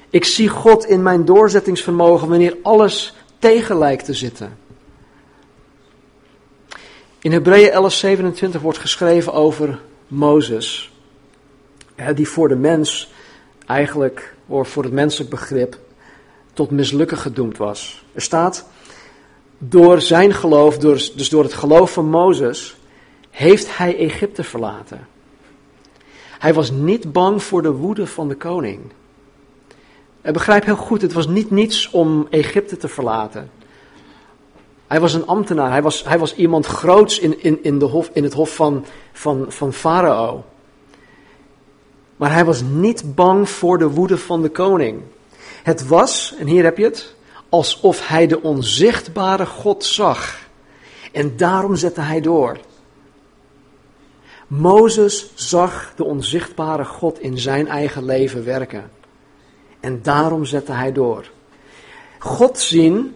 Ik 0.10 0.26
zie 0.26 0.50
God 0.50 0.86
in 0.86 1.04
mijn 1.04 1.26
doorzettingsvermogen 1.26 2.30
wanneer 2.30 2.58
alles 2.62 3.16
tegen 3.40 3.78
lijkt 3.78 4.06
te 4.06 4.14
zitten. 4.14 4.58
In 7.20 7.32
Hebreeën 7.32 7.72
11:27 8.56 8.62
wordt 8.62 8.78
geschreven 8.78 9.34
over 9.34 9.80
Mozes, 10.08 10.92
die 12.16 12.28
voor 12.28 12.48
de 12.48 12.56
mens 12.56 13.12
eigenlijk, 13.66 14.36
of 14.48 14.70
voor 14.70 14.84
het 14.84 14.94
menselijk 14.94 15.30
begrip, 15.30 15.80
tot 16.54 16.72
mislukken 16.72 17.18
gedoemd 17.18 17.58
was. 17.58 18.06
Er 18.14 18.22
staat, 18.22 18.68
door 19.58 20.02
zijn 20.02 20.34
geloof, 20.34 20.78
dus 20.78 21.30
door 21.30 21.44
het 21.44 21.54
geloof 21.54 21.94
van 21.94 22.10
Mozes, 22.10 22.78
heeft 23.30 23.78
hij 23.78 23.98
Egypte 23.98 24.44
verlaten. 24.44 25.08
Hij 26.40 26.54
was 26.54 26.72
niet 26.72 27.12
bang 27.12 27.44
voor 27.44 27.62
de 27.62 27.72
woede 27.72 28.08
van 28.08 28.28
de 28.28 28.36
koning. 28.36 28.80
En 30.22 30.34
begrijp 30.34 30.66
heel 30.66 30.76
goed, 30.76 31.02
het 31.02 31.14
was 31.14 31.28
niet 31.28 31.52
niets 31.52 31.90
om 31.90 32.28
Egypte 32.30 32.78
te 32.78 32.88
verlaten. 32.88 33.50
Hij 34.88 35.00
was 35.00 35.14
een 35.14 35.28
ambtenaar, 35.28 35.72
hij 35.72 35.82
was, 35.82 36.04
hij 36.04 36.20
was 36.20 36.36
iemand 36.36 36.66
groots 36.66 37.20
in, 37.20 37.44
in, 37.44 37.64
in, 37.64 37.80
de 37.80 37.86
hof, 37.86 38.10
in 38.14 38.24
het 38.24 38.34
hof 38.34 38.56
van, 38.56 38.86
van, 39.12 39.46
van 39.50 39.74
Farao. 39.74 40.44
Maar 42.16 42.34
hij 42.34 42.46
was 42.46 42.62
niet 42.62 43.16
bang 43.16 43.50
voor 43.50 43.78
de 43.78 43.90
woede 43.90 44.18
van 44.18 44.42
de 44.42 44.50
koning. 44.50 45.02
Het 45.64 45.88
was, 45.88 46.36
en 46.40 46.48
hier 46.48 46.64
heb 46.64 46.78
je 46.78 46.84
het, 46.84 47.16
alsof 47.50 48.08
hij 48.08 48.28
de 48.28 48.42
onzichtbare 48.42 49.46
God 49.46 49.84
zag. 49.84 50.40
En 51.12 51.38
daarom 51.38 51.76
zette 51.76 52.02
hij 52.02 52.22
door. 52.22 52.60
Mozes 54.48 55.32
zag 55.36 55.94
de 55.96 56.04
onzichtbare 56.04 56.86
God 56.86 57.20
in 57.20 57.38
zijn 57.38 57.68
eigen 57.68 58.06
leven 58.06 58.46
werken. 58.46 58.92
En 59.80 60.02
daarom 60.02 60.46
zette 60.46 60.72
hij 60.72 60.92
door. 60.92 61.30
God 62.20 62.60
zien, 62.60 63.16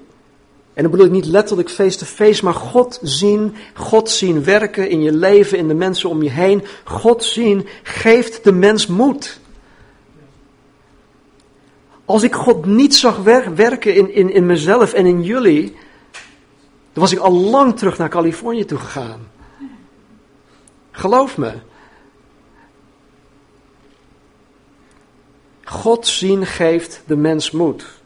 en 0.74 0.82
dan 0.82 0.92
bedoel 0.92 1.06
ik 1.06 1.12
niet 1.12 1.26
letterlijk 1.26 1.70
face-to-face, 1.70 2.44
maar 2.44 2.54
God 2.54 3.00
zien, 3.02 3.56
God 3.74 4.10
zien 4.10 4.44
werken 4.44 4.90
in 4.90 5.02
je 5.02 5.12
leven, 5.12 5.58
in 5.58 5.68
de 5.68 5.74
mensen 5.74 6.10
om 6.10 6.24
je 6.24 6.30
heen. 6.30 6.64
God 6.84 7.24
zien 7.24 7.68
geeft 7.84 8.44
de 8.44 8.52
mens 8.52 8.88
moed. 8.88 9.40
Als 12.06 12.24
ik 12.24 12.34
God 12.34 12.66
niet 12.66 12.96
zag 12.96 13.18
werken 13.56 13.96
in, 13.96 14.14
in, 14.14 14.34
in 14.34 14.46
mezelf 14.46 14.94
en 14.94 15.06
in 15.06 15.24
jullie, 15.24 15.76
dan 16.94 17.04
was 17.04 17.12
ik 17.12 17.20
al 17.20 17.34
lang 17.34 17.78
terug 17.78 17.98
naar 17.98 18.10
Californië 18.10 18.66
toe 18.66 18.78
gegaan. 18.78 19.30
Geloof 20.92 21.38
me. 21.38 21.54
God 25.64 26.08
zien 26.08 26.46
geeft 26.46 27.04
de 27.06 27.16
mens 27.16 27.52
moed. 27.52 28.01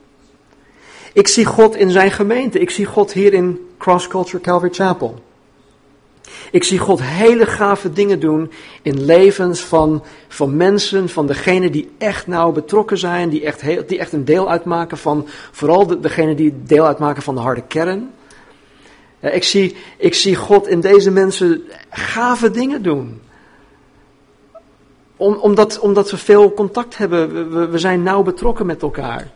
Ik 1.16 1.28
zie 1.28 1.46
God 1.46 1.76
in 1.76 1.92
zijn 1.92 2.12
gemeente. 2.12 2.60
Ik 2.60 2.70
zie 2.70 2.86
God 2.86 3.14
hier 3.14 3.34
in 3.34 3.68
Cross 3.78 4.08
Culture 4.08 4.44
Calvary 4.44 4.74
Chapel. 4.74 5.24
Ik 6.52 6.64
zie 6.64 6.78
God 6.78 7.02
hele 7.02 7.46
gave 7.46 7.94
dingen 7.94 8.20
doen 8.20 8.52
in 8.82 9.06
levens 9.06 9.62
van, 9.62 10.04
van 10.28 10.58
mensen, 10.58 11.10
van 11.10 11.28
degenen 11.28 11.72
die 11.72 11.90
echt 11.98 12.28
nauw 12.28 12.52
betrokken 12.52 12.98
zijn, 12.98 13.30
die 13.30 13.46
echt, 13.46 13.62
heel, 13.62 13.84
die 13.88 14.00
echt 14.00 14.12
een 14.12 14.26
deel 14.26 14.50
uitmaken 14.50 14.98
van, 14.98 15.28
vooral 15.52 15.88
de, 15.88 16.00
degenen 16.00 16.36
die 16.36 16.54
deel 16.64 16.86
uitmaken 16.86 17.24
van 17.24 17.36
de 17.36 17.42
harde 17.42 17.64
kern. 17.68 18.12
Ik 19.20 19.44
zie, 19.44 19.76
ik 19.98 20.14
zie 20.14 20.36
God 20.36 20.68
in 20.68 20.80
deze 20.80 21.12
mensen 21.12 21.64
gave 21.90 22.52
dingen 22.52 22.82
doen. 22.82 23.22
Om, 25.18 25.34
omdat, 25.36 25.80
omdat 25.80 26.12
we 26.12 26.18
veel 26.18 26.54
contact 26.54 26.98
hebben, 26.98 27.52
we, 27.52 27.68
we 27.68 27.78
zijn 27.78 28.04
nauw 28.04 28.24
betrokken 28.24 28.66
met 28.66 28.82
elkaar. 28.82 29.34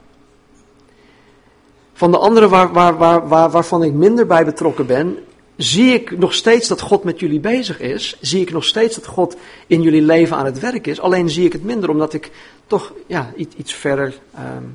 Van 2.00 2.12
de 2.12 2.18
anderen 2.18 2.50
waar, 2.50 2.74
waar, 2.74 2.98
waar, 2.98 3.28
waar, 3.28 3.50
waarvan 3.50 3.84
ik 3.84 3.94
minder 3.94 4.26
bij 4.26 4.46
betrokken 4.46 4.86
ben, 4.86 5.18
zie 5.56 5.94
ik 5.94 6.18
nog 6.18 6.34
steeds 6.34 6.68
dat 6.68 6.82
God 6.82 7.04
met 7.04 7.20
jullie 7.20 7.40
bezig 7.40 7.80
is. 7.80 8.18
Zie 8.22 8.42
ik 8.42 8.52
nog 8.52 8.64
steeds 8.64 8.96
dat 8.96 9.06
God 9.06 9.36
in 9.68 9.82
jullie 9.82 10.02
leven 10.02 10.38
aan 10.38 10.46
het 10.46 10.60
werk 10.60 10.88
is. 10.88 11.00
Alleen 11.00 11.30
zie 11.30 11.46
ik 11.46 11.54
het 11.54 11.64
minder 11.64 11.90
omdat 11.90 12.14
ik 12.14 12.32
toch 12.68 12.94
ja, 13.08 13.34
iets, 13.36 13.56
iets 13.56 13.74
verder. 13.74 14.20
Um, 14.58 14.72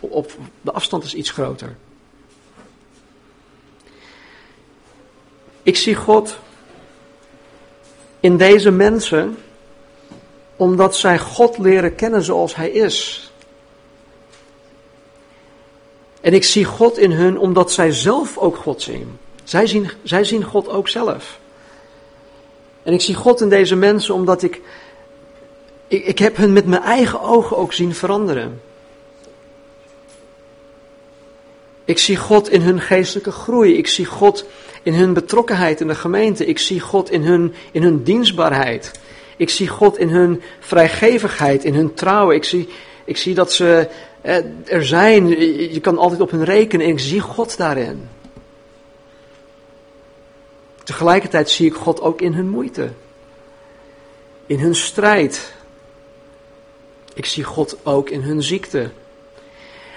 op, 0.00 0.32
de 0.60 0.72
afstand 0.72 1.04
is 1.04 1.14
iets 1.14 1.30
groter. 1.30 1.76
Ik 5.62 5.76
zie 5.76 5.94
God 5.94 6.38
in 8.20 8.36
deze 8.36 8.70
mensen 8.70 9.36
omdat 10.56 10.96
zij 10.96 11.18
God 11.18 11.58
leren 11.58 11.94
kennen 11.94 12.22
zoals 12.22 12.54
Hij 12.56 12.70
is. 12.70 13.27
En 16.20 16.34
ik 16.34 16.44
zie 16.44 16.64
God 16.64 16.98
in 16.98 17.10
hun 17.10 17.38
omdat 17.38 17.72
zij 17.72 17.92
zelf 17.92 18.38
ook 18.38 18.56
God 18.56 18.82
zien. 18.82 19.18
Zij 19.44 19.66
zien, 19.66 19.90
zij 20.02 20.24
zien 20.24 20.44
God 20.44 20.68
ook 20.68 20.88
zelf. 20.88 21.38
En 22.82 22.92
ik 22.92 23.00
zie 23.00 23.14
God 23.14 23.40
in 23.40 23.48
deze 23.48 23.76
mensen 23.76 24.14
omdat 24.14 24.42
ik, 24.42 24.60
ik, 25.88 26.04
ik 26.04 26.18
heb 26.18 26.36
hun 26.36 26.52
met 26.52 26.66
mijn 26.66 26.82
eigen 26.82 27.20
ogen 27.20 27.56
ook 27.56 27.72
zien 27.72 27.94
veranderen. 27.94 28.60
Ik 31.84 31.98
zie 31.98 32.16
God 32.16 32.50
in 32.50 32.60
hun 32.60 32.80
geestelijke 32.80 33.30
groei. 33.30 33.76
Ik 33.76 33.86
zie 33.86 34.04
God 34.04 34.44
in 34.82 34.94
hun 34.94 35.12
betrokkenheid 35.12 35.80
in 35.80 35.86
de 35.86 35.94
gemeente. 35.94 36.46
Ik 36.46 36.58
zie 36.58 36.80
God 36.80 37.10
in 37.10 37.22
hun, 37.22 37.54
in 37.70 37.82
hun 37.82 38.02
dienstbaarheid. 38.02 38.90
Ik 39.36 39.50
zie 39.50 39.68
God 39.68 39.98
in 39.98 40.08
hun 40.08 40.42
vrijgevigheid, 40.60 41.64
in 41.64 41.74
hun 41.74 41.94
trouw. 41.94 42.30
Ik 42.30 42.44
zie, 42.44 42.68
ik 43.04 43.16
zie 43.16 43.34
dat 43.34 43.52
ze 43.52 43.88
er 44.64 44.86
zijn, 44.86 45.28
je 45.72 45.80
kan 45.80 45.98
altijd 45.98 46.20
op 46.20 46.30
hen 46.30 46.44
rekenen 46.44 46.86
en 46.86 46.92
ik 46.92 46.98
zie 46.98 47.20
God 47.20 47.56
daarin. 47.56 48.08
tegelijkertijd 50.84 51.50
zie 51.50 51.66
ik 51.66 51.74
God 51.74 52.00
ook 52.00 52.20
in 52.20 52.32
hun 52.32 52.48
moeite, 52.48 52.90
in 54.46 54.58
hun 54.58 54.74
strijd. 54.74 55.52
Ik 57.14 57.26
zie 57.26 57.44
God 57.44 57.76
ook 57.82 58.10
in 58.10 58.22
hun 58.22 58.42
ziekte. 58.42 58.90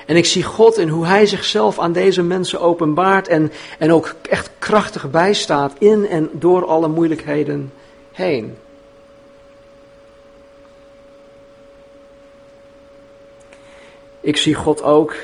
En 0.05 0.15
ik 0.15 0.25
zie 0.25 0.43
God 0.43 0.77
in 0.77 0.87
hoe 0.87 1.05
Hij 1.05 1.25
zichzelf 1.25 1.79
aan 1.79 1.91
deze 1.91 2.23
mensen 2.23 2.59
openbaart 2.59 3.27
en, 3.27 3.51
en 3.77 3.93
ook 3.93 4.15
echt 4.29 4.49
krachtig 4.59 5.11
bijstaat 5.11 5.73
in 5.77 6.07
en 6.07 6.29
door 6.33 6.65
alle 6.65 6.87
moeilijkheden 6.87 7.73
heen. 8.11 8.57
Ik 14.21 14.37
zie 14.37 14.53
God 14.53 14.83
ook 14.83 15.15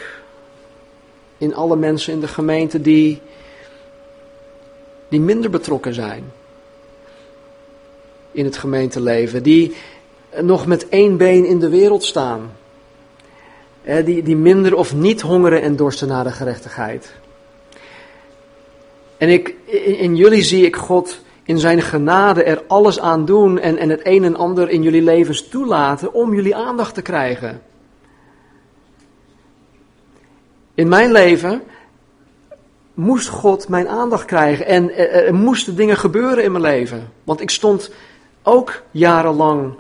in 1.37 1.55
alle 1.55 1.75
mensen 1.75 2.13
in 2.13 2.19
de 2.19 2.27
gemeente 2.27 2.81
die, 2.81 3.21
die 5.09 5.19
minder 5.19 5.49
betrokken 5.49 5.93
zijn 5.93 6.31
in 8.31 8.45
het 8.45 8.57
gemeenteleven, 8.57 9.43
die 9.43 9.75
nog 10.41 10.65
met 10.65 10.89
één 10.89 11.17
been 11.17 11.45
in 11.45 11.59
de 11.59 11.69
wereld 11.69 12.03
staan, 12.03 12.51
die, 14.05 14.23
die 14.23 14.35
minder 14.35 14.75
of 14.75 14.95
niet 14.95 15.21
hongeren 15.21 15.61
en 15.61 15.75
dorsten 15.75 16.07
naar 16.07 16.23
de 16.23 16.31
gerechtigheid. 16.31 17.13
En 19.17 19.29
ik, 19.29 19.55
in, 19.99 20.15
jullie 20.15 20.43
zie 20.43 20.65
ik 20.65 20.75
God 20.75 21.21
in 21.43 21.59
zijn 21.59 21.81
genade 21.81 22.43
er 22.43 22.63
alles 22.67 22.99
aan 22.99 23.25
doen 23.25 23.59
en, 23.59 23.77
en 23.77 23.89
het 23.89 24.01
een 24.03 24.23
en 24.23 24.35
ander 24.35 24.69
in 24.69 24.83
jullie 24.83 25.01
levens 25.01 25.47
toelaten 25.47 26.13
om 26.13 26.33
jullie 26.33 26.55
aandacht 26.55 26.93
te 26.93 27.01
krijgen. 27.01 27.61
In 30.77 30.87
mijn 30.87 31.11
leven 31.11 31.61
moest 32.93 33.27
God 33.27 33.67
mijn 33.69 33.87
aandacht 33.87 34.25
krijgen 34.25 34.65
en 34.65 34.97
er, 34.97 35.33
moesten 35.33 35.75
dingen 35.75 35.97
gebeuren 35.97 36.43
in 36.43 36.51
mijn 36.51 36.63
leven. 36.63 37.11
Want 37.23 37.41
ik 37.41 37.49
stond 37.49 37.91
ook 38.43 38.83
jarenlang 38.91 39.73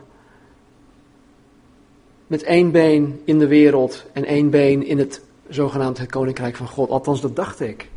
met 2.27 2.43
één 2.43 2.71
been 2.71 3.21
in 3.25 3.39
de 3.39 3.47
wereld 3.47 4.05
en 4.13 4.25
één 4.25 4.49
been 4.49 4.85
in 4.85 4.97
het 4.97 5.21
zogenaamde 5.49 6.05
koninkrijk 6.05 6.55
van 6.55 6.67
God. 6.67 6.89
Althans, 6.89 7.21
dat 7.21 7.35
dacht 7.35 7.59
ik. 7.59 7.89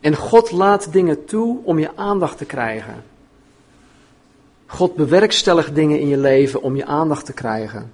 En 0.00 0.16
God 0.16 0.50
laat 0.50 0.92
dingen 0.92 1.24
toe 1.24 1.58
om 1.64 1.78
je 1.78 1.96
aandacht 1.96 2.38
te 2.38 2.44
krijgen. 2.44 3.04
God 4.66 4.94
bewerkstelligt 4.94 5.74
dingen 5.74 6.00
in 6.00 6.08
je 6.08 6.18
leven 6.18 6.62
om 6.62 6.76
je 6.76 6.86
aandacht 6.86 7.26
te 7.26 7.32
krijgen. 7.32 7.92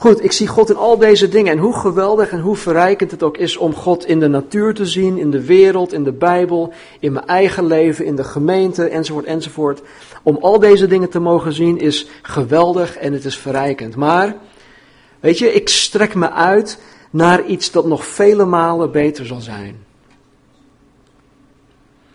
Goed, 0.00 0.24
ik 0.24 0.32
zie 0.32 0.46
God 0.46 0.70
in 0.70 0.76
al 0.76 0.98
deze 0.98 1.28
dingen 1.28 1.52
en 1.52 1.58
hoe 1.58 1.78
geweldig 1.78 2.30
en 2.30 2.40
hoe 2.40 2.56
verrijkend 2.56 3.10
het 3.10 3.22
ook 3.22 3.36
is 3.36 3.56
om 3.56 3.74
God 3.74 4.06
in 4.06 4.20
de 4.20 4.28
natuur 4.28 4.74
te 4.74 4.86
zien, 4.86 5.18
in 5.18 5.30
de 5.30 5.44
wereld, 5.44 5.92
in 5.92 6.04
de 6.04 6.12
Bijbel, 6.12 6.72
in 7.00 7.12
mijn 7.12 7.26
eigen 7.26 7.66
leven, 7.66 8.04
in 8.04 8.16
de 8.16 8.24
gemeente, 8.24 8.84
enzovoort, 8.84 9.24
enzovoort. 9.24 9.82
Om 10.22 10.38
al 10.40 10.58
deze 10.58 10.86
dingen 10.86 11.08
te 11.08 11.18
mogen 11.18 11.52
zien 11.52 11.78
is 11.78 12.06
geweldig 12.22 12.96
en 12.96 13.12
het 13.12 13.24
is 13.24 13.38
verrijkend. 13.38 13.96
Maar, 13.96 14.36
weet 15.20 15.38
je, 15.38 15.52
ik 15.52 15.68
strek 15.68 16.14
me 16.14 16.30
uit 16.30 16.82
naar 17.10 17.44
iets 17.44 17.70
dat 17.70 17.86
nog 17.86 18.06
vele 18.06 18.44
malen 18.44 18.90
beter 18.90 19.26
zal 19.26 19.40
zijn. 19.40 19.84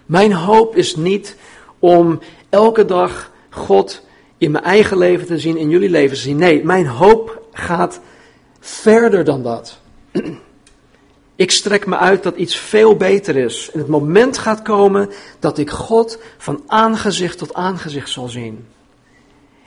Mijn 0.06 0.34
hoop 0.34 0.76
is 0.76 0.96
niet 0.96 1.36
om 1.80 2.20
elke 2.50 2.86
dag 2.86 3.32
God 3.50 4.02
in 4.38 4.52
mijn 4.52 4.64
eigen 4.64 4.98
leven 4.98 5.26
te 5.26 5.40
zien, 5.40 5.58
in 5.58 5.70
jullie 5.70 5.90
leven 5.90 6.16
te 6.16 6.22
zien. 6.22 6.38
Nee, 6.38 6.64
mijn 6.64 6.88
hoop 6.88 7.44
gaat 7.58 8.00
verder 8.60 9.24
dan 9.24 9.44
dat. 9.44 9.80
Ik 11.36 11.52
strek 11.52 11.86
me 11.86 11.98
uit 11.98 12.24
dat 12.24 12.36
iets 12.36 12.56
veel 12.56 12.96
beter 12.96 13.36
is. 13.36 13.70
En 13.74 13.80
het 13.80 13.88
moment 13.88 14.38
gaat 14.38 14.62
komen 14.62 15.10
dat 15.40 15.58
ik 15.58 15.70
God 15.70 16.18
van 16.38 16.64
aangezicht 16.68 17.38
tot 17.38 17.54
aangezicht 17.54 18.10
zal 18.10 18.28
zien. 18.28 18.68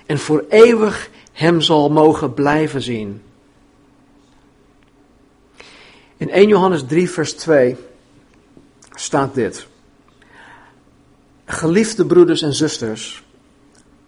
En 0.06 0.18
voor 0.18 0.44
eeuwig 0.48 1.10
Hem 1.32 1.60
zal 1.60 1.90
mogen 1.90 2.34
blijven 2.34 2.82
zien. 2.82 3.22
In 6.16 6.30
1 6.30 6.48
Johannes 6.48 6.84
3, 6.86 7.10
vers 7.10 7.32
2 7.32 7.76
staat 8.94 9.34
dit. 9.34 9.66
Geliefde 11.44 12.06
broeders 12.06 12.42
en 12.42 12.54
zusters, 12.54 13.22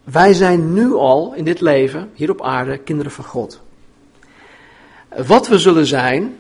wij 0.05 0.33
zijn 0.33 0.73
nu 0.73 0.93
al 0.93 1.35
in 1.35 1.45
dit 1.45 1.61
leven, 1.61 2.11
hier 2.15 2.31
op 2.31 2.43
aarde, 2.43 2.79
kinderen 2.79 3.13
van 3.13 3.25
God. 3.25 3.61
Wat 5.17 5.49
we 5.49 5.59
zullen 5.59 5.87
zijn 5.87 6.37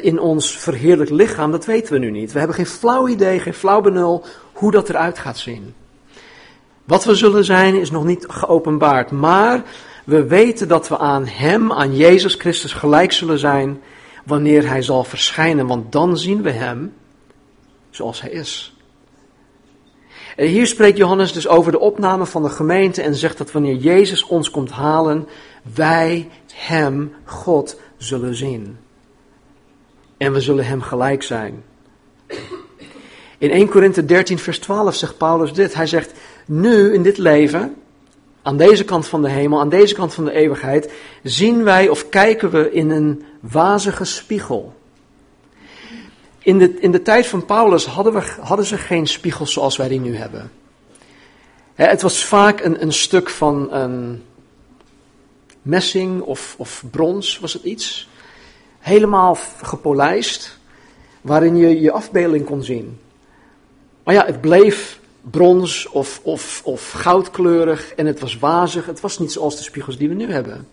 in 0.00 0.20
ons 0.20 0.56
verheerlijk 0.56 1.10
lichaam, 1.10 1.50
dat 1.50 1.64
weten 1.64 1.92
we 1.92 1.98
nu 1.98 2.10
niet. 2.10 2.32
We 2.32 2.38
hebben 2.38 2.56
geen 2.56 2.66
flauw 2.66 3.08
idee, 3.08 3.40
geen 3.40 3.54
flauw 3.54 3.80
benul 3.80 4.24
hoe 4.52 4.70
dat 4.70 4.88
eruit 4.88 5.18
gaat 5.18 5.38
zien. 5.38 5.74
Wat 6.84 7.04
we 7.04 7.14
zullen 7.14 7.44
zijn 7.44 7.74
is 7.74 7.90
nog 7.90 8.04
niet 8.04 8.24
geopenbaard, 8.28 9.10
maar 9.10 9.62
we 10.04 10.26
weten 10.26 10.68
dat 10.68 10.88
we 10.88 10.98
aan 10.98 11.26
Hem, 11.26 11.72
aan 11.72 11.96
Jezus 11.96 12.34
Christus 12.34 12.72
gelijk 12.72 13.12
zullen 13.12 13.38
zijn 13.38 13.80
wanneer 14.24 14.68
Hij 14.68 14.82
zal 14.82 15.04
verschijnen, 15.04 15.66
want 15.66 15.92
dan 15.92 16.18
zien 16.18 16.42
we 16.42 16.50
Hem 16.50 16.92
zoals 17.90 18.20
Hij 18.20 18.30
is. 18.30 18.76
En 20.36 20.46
hier 20.46 20.66
spreekt 20.66 20.96
Johannes 20.96 21.32
dus 21.32 21.48
over 21.48 21.72
de 21.72 21.80
opname 21.80 22.26
van 22.26 22.42
de 22.42 22.48
gemeente 22.48 23.02
en 23.02 23.14
zegt 23.14 23.38
dat 23.38 23.52
wanneer 23.52 23.74
Jezus 23.74 24.26
ons 24.26 24.50
komt 24.50 24.70
halen, 24.70 25.28
wij 25.74 26.28
Hem, 26.56 27.14
God, 27.24 27.80
zullen 27.96 28.34
zien. 28.34 28.78
En 30.16 30.32
we 30.32 30.40
zullen 30.40 30.66
Hem 30.66 30.82
gelijk 30.82 31.22
zijn. 31.22 31.64
In 33.38 33.50
1 33.50 33.68
Korinthe 33.68 34.04
13, 34.04 34.38
vers 34.38 34.58
12 34.58 34.94
zegt 34.94 35.16
Paulus 35.16 35.52
dit. 35.52 35.74
Hij 35.74 35.86
zegt, 35.86 36.12
nu 36.46 36.94
in 36.94 37.02
dit 37.02 37.18
leven, 37.18 37.74
aan 38.42 38.56
deze 38.56 38.84
kant 38.84 39.06
van 39.06 39.22
de 39.22 39.28
hemel, 39.28 39.60
aan 39.60 39.68
deze 39.68 39.94
kant 39.94 40.14
van 40.14 40.24
de 40.24 40.32
eeuwigheid, 40.32 40.92
zien 41.22 41.64
wij 41.64 41.88
of 41.88 42.08
kijken 42.08 42.50
we 42.50 42.72
in 42.72 42.90
een 42.90 43.24
wazige 43.40 44.04
spiegel. 44.04 44.74
In 46.38 46.58
de, 46.58 46.80
in 46.80 46.90
de 46.90 47.02
tijd 47.02 47.26
van 47.26 47.44
Paulus 47.44 47.86
hadden, 47.86 48.12
we, 48.12 48.22
hadden 48.40 48.66
ze 48.66 48.78
geen 48.78 49.06
spiegels 49.06 49.52
zoals 49.52 49.76
wij 49.76 49.88
die 49.88 50.00
nu 50.00 50.16
hebben. 50.16 50.50
Het 51.74 52.02
was 52.02 52.24
vaak 52.24 52.60
een, 52.60 52.82
een 52.82 52.92
stuk 52.92 53.28
van 53.28 53.72
een 53.72 54.22
messing 55.66 56.20
of, 56.20 56.54
of 56.58 56.84
brons, 56.90 57.38
was 57.38 57.52
het 57.52 57.62
iets. 57.62 58.08
Helemaal 58.78 59.38
gepolijst, 59.62 60.58
waarin 61.20 61.56
je 61.56 61.80
je 61.80 61.90
afbeelding 61.92 62.44
kon 62.44 62.62
zien. 62.62 63.00
Maar 64.04 64.14
ja, 64.14 64.26
het 64.26 64.40
bleef 64.40 65.00
brons 65.30 65.88
of, 65.88 66.20
of, 66.22 66.60
of 66.64 66.90
goudkleurig 66.90 67.94
en 67.94 68.06
het 68.06 68.20
was 68.20 68.38
wazig. 68.38 68.86
Het 68.86 69.00
was 69.00 69.18
niet 69.18 69.32
zoals 69.32 69.56
de 69.56 69.62
spiegels 69.62 69.96
die 69.96 70.08
we 70.08 70.14
nu 70.14 70.32
hebben. 70.32 70.68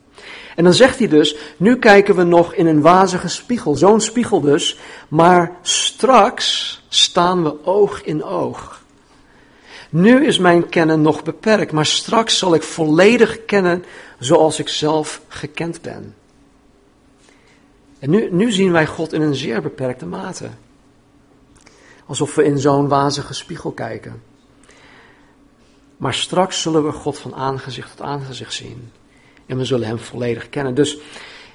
En 0.55 0.63
dan 0.63 0.73
zegt 0.73 0.99
hij 0.99 1.07
dus, 1.07 1.35
nu 1.57 1.77
kijken 1.77 2.15
we 2.15 2.23
nog 2.23 2.53
in 2.53 2.67
een 2.67 2.81
wazige 2.81 3.27
spiegel, 3.27 3.75
zo'n 3.75 4.01
spiegel 4.01 4.41
dus, 4.41 4.77
maar 5.07 5.57
straks 5.61 6.81
staan 6.87 7.43
we 7.43 7.65
oog 7.65 8.03
in 8.03 8.23
oog. 8.23 8.82
Nu 9.93 10.25
is 10.25 10.37
mijn 10.37 10.69
kennen 10.69 11.01
nog 11.01 11.23
beperkt, 11.23 11.71
maar 11.71 11.85
straks 11.85 12.37
zal 12.37 12.53
ik 12.53 12.63
volledig 12.63 13.45
kennen 13.45 13.85
zoals 14.19 14.59
ik 14.59 14.69
zelf 14.69 15.21
gekend 15.27 15.81
ben. 15.81 16.15
En 17.99 18.09
nu, 18.09 18.31
nu 18.31 18.51
zien 18.51 18.71
wij 18.71 18.87
God 18.87 19.13
in 19.13 19.21
een 19.21 19.35
zeer 19.35 19.61
beperkte 19.61 20.05
mate. 20.05 20.49
Alsof 22.05 22.35
we 22.35 22.43
in 22.43 22.59
zo'n 22.59 22.87
wazige 22.87 23.33
spiegel 23.33 23.71
kijken. 23.71 24.23
Maar 25.97 26.13
straks 26.13 26.61
zullen 26.61 26.85
we 26.85 26.91
God 26.91 27.17
van 27.17 27.35
aangezicht 27.35 27.89
tot 27.89 28.05
aangezicht 28.05 28.53
zien. 28.53 28.91
En 29.45 29.57
we 29.57 29.65
zullen 29.65 29.87
Hem 29.87 29.99
volledig 29.99 30.49
kennen. 30.49 30.75
Dus 30.75 30.97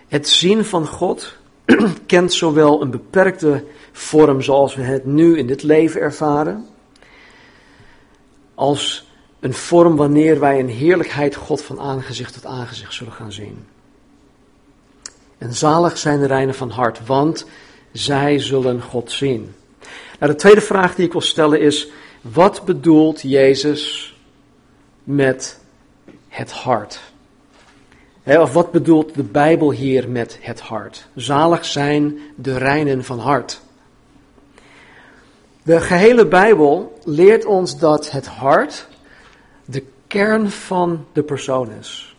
het 0.08 0.28
zien 0.28 0.64
van 0.64 0.86
God 0.86 1.36
kent 2.06 2.32
zowel 2.32 2.82
een 2.82 2.90
beperkte 2.90 3.64
vorm 3.92 4.42
zoals 4.42 4.74
we 4.74 4.82
het 4.82 5.04
nu 5.04 5.38
in 5.38 5.46
dit 5.46 5.62
leven 5.62 6.00
ervaren, 6.00 6.66
als 8.58 9.06
een 9.40 9.54
vorm 9.54 9.96
wanneer 9.96 10.40
wij 10.40 10.58
een 10.58 10.68
heerlijkheid 10.68 11.34
God 11.34 11.62
van 11.62 11.80
aangezicht 11.80 12.32
tot 12.32 12.46
aangezicht 12.46 12.94
zullen 12.94 13.12
gaan 13.12 13.32
zien. 13.32 13.66
En 15.38 15.54
zalig 15.54 15.98
zijn 15.98 16.20
de 16.20 16.26
reinen 16.26 16.54
van 16.54 16.70
hart, 16.70 17.06
want 17.06 17.46
zij 17.92 18.38
zullen 18.38 18.82
God 18.82 19.12
zien. 19.12 19.54
Nou, 20.18 20.32
de 20.32 20.38
tweede 20.38 20.60
vraag 20.60 20.94
die 20.94 21.06
ik 21.06 21.12
wil 21.12 21.20
stellen 21.20 21.60
is: 21.60 21.88
wat 22.20 22.64
bedoelt 22.64 23.22
Jezus 23.22 24.14
met 25.04 25.60
het 26.28 26.50
hart? 26.50 27.00
of 28.24 28.52
wat 28.52 28.70
bedoelt 28.72 29.14
de 29.14 29.22
Bijbel 29.22 29.70
hier 29.72 30.08
met 30.08 30.38
het 30.40 30.60
hart? 30.60 31.06
Zalig 31.14 31.64
zijn 31.64 32.18
de 32.36 32.58
reinen 32.58 33.04
van 33.04 33.18
hart. 33.18 33.60
De 35.68 35.80
gehele 35.80 36.26
Bijbel 36.26 36.98
leert 37.04 37.44
ons 37.44 37.78
dat 37.78 38.10
het 38.10 38.26
hart 38.26 38.88
de 39.64 39.84
kern 40.06 40.50
van 40.50 41.06
de 41.12 41.22
persoon 41.22 41.70
is. 41.70 42.16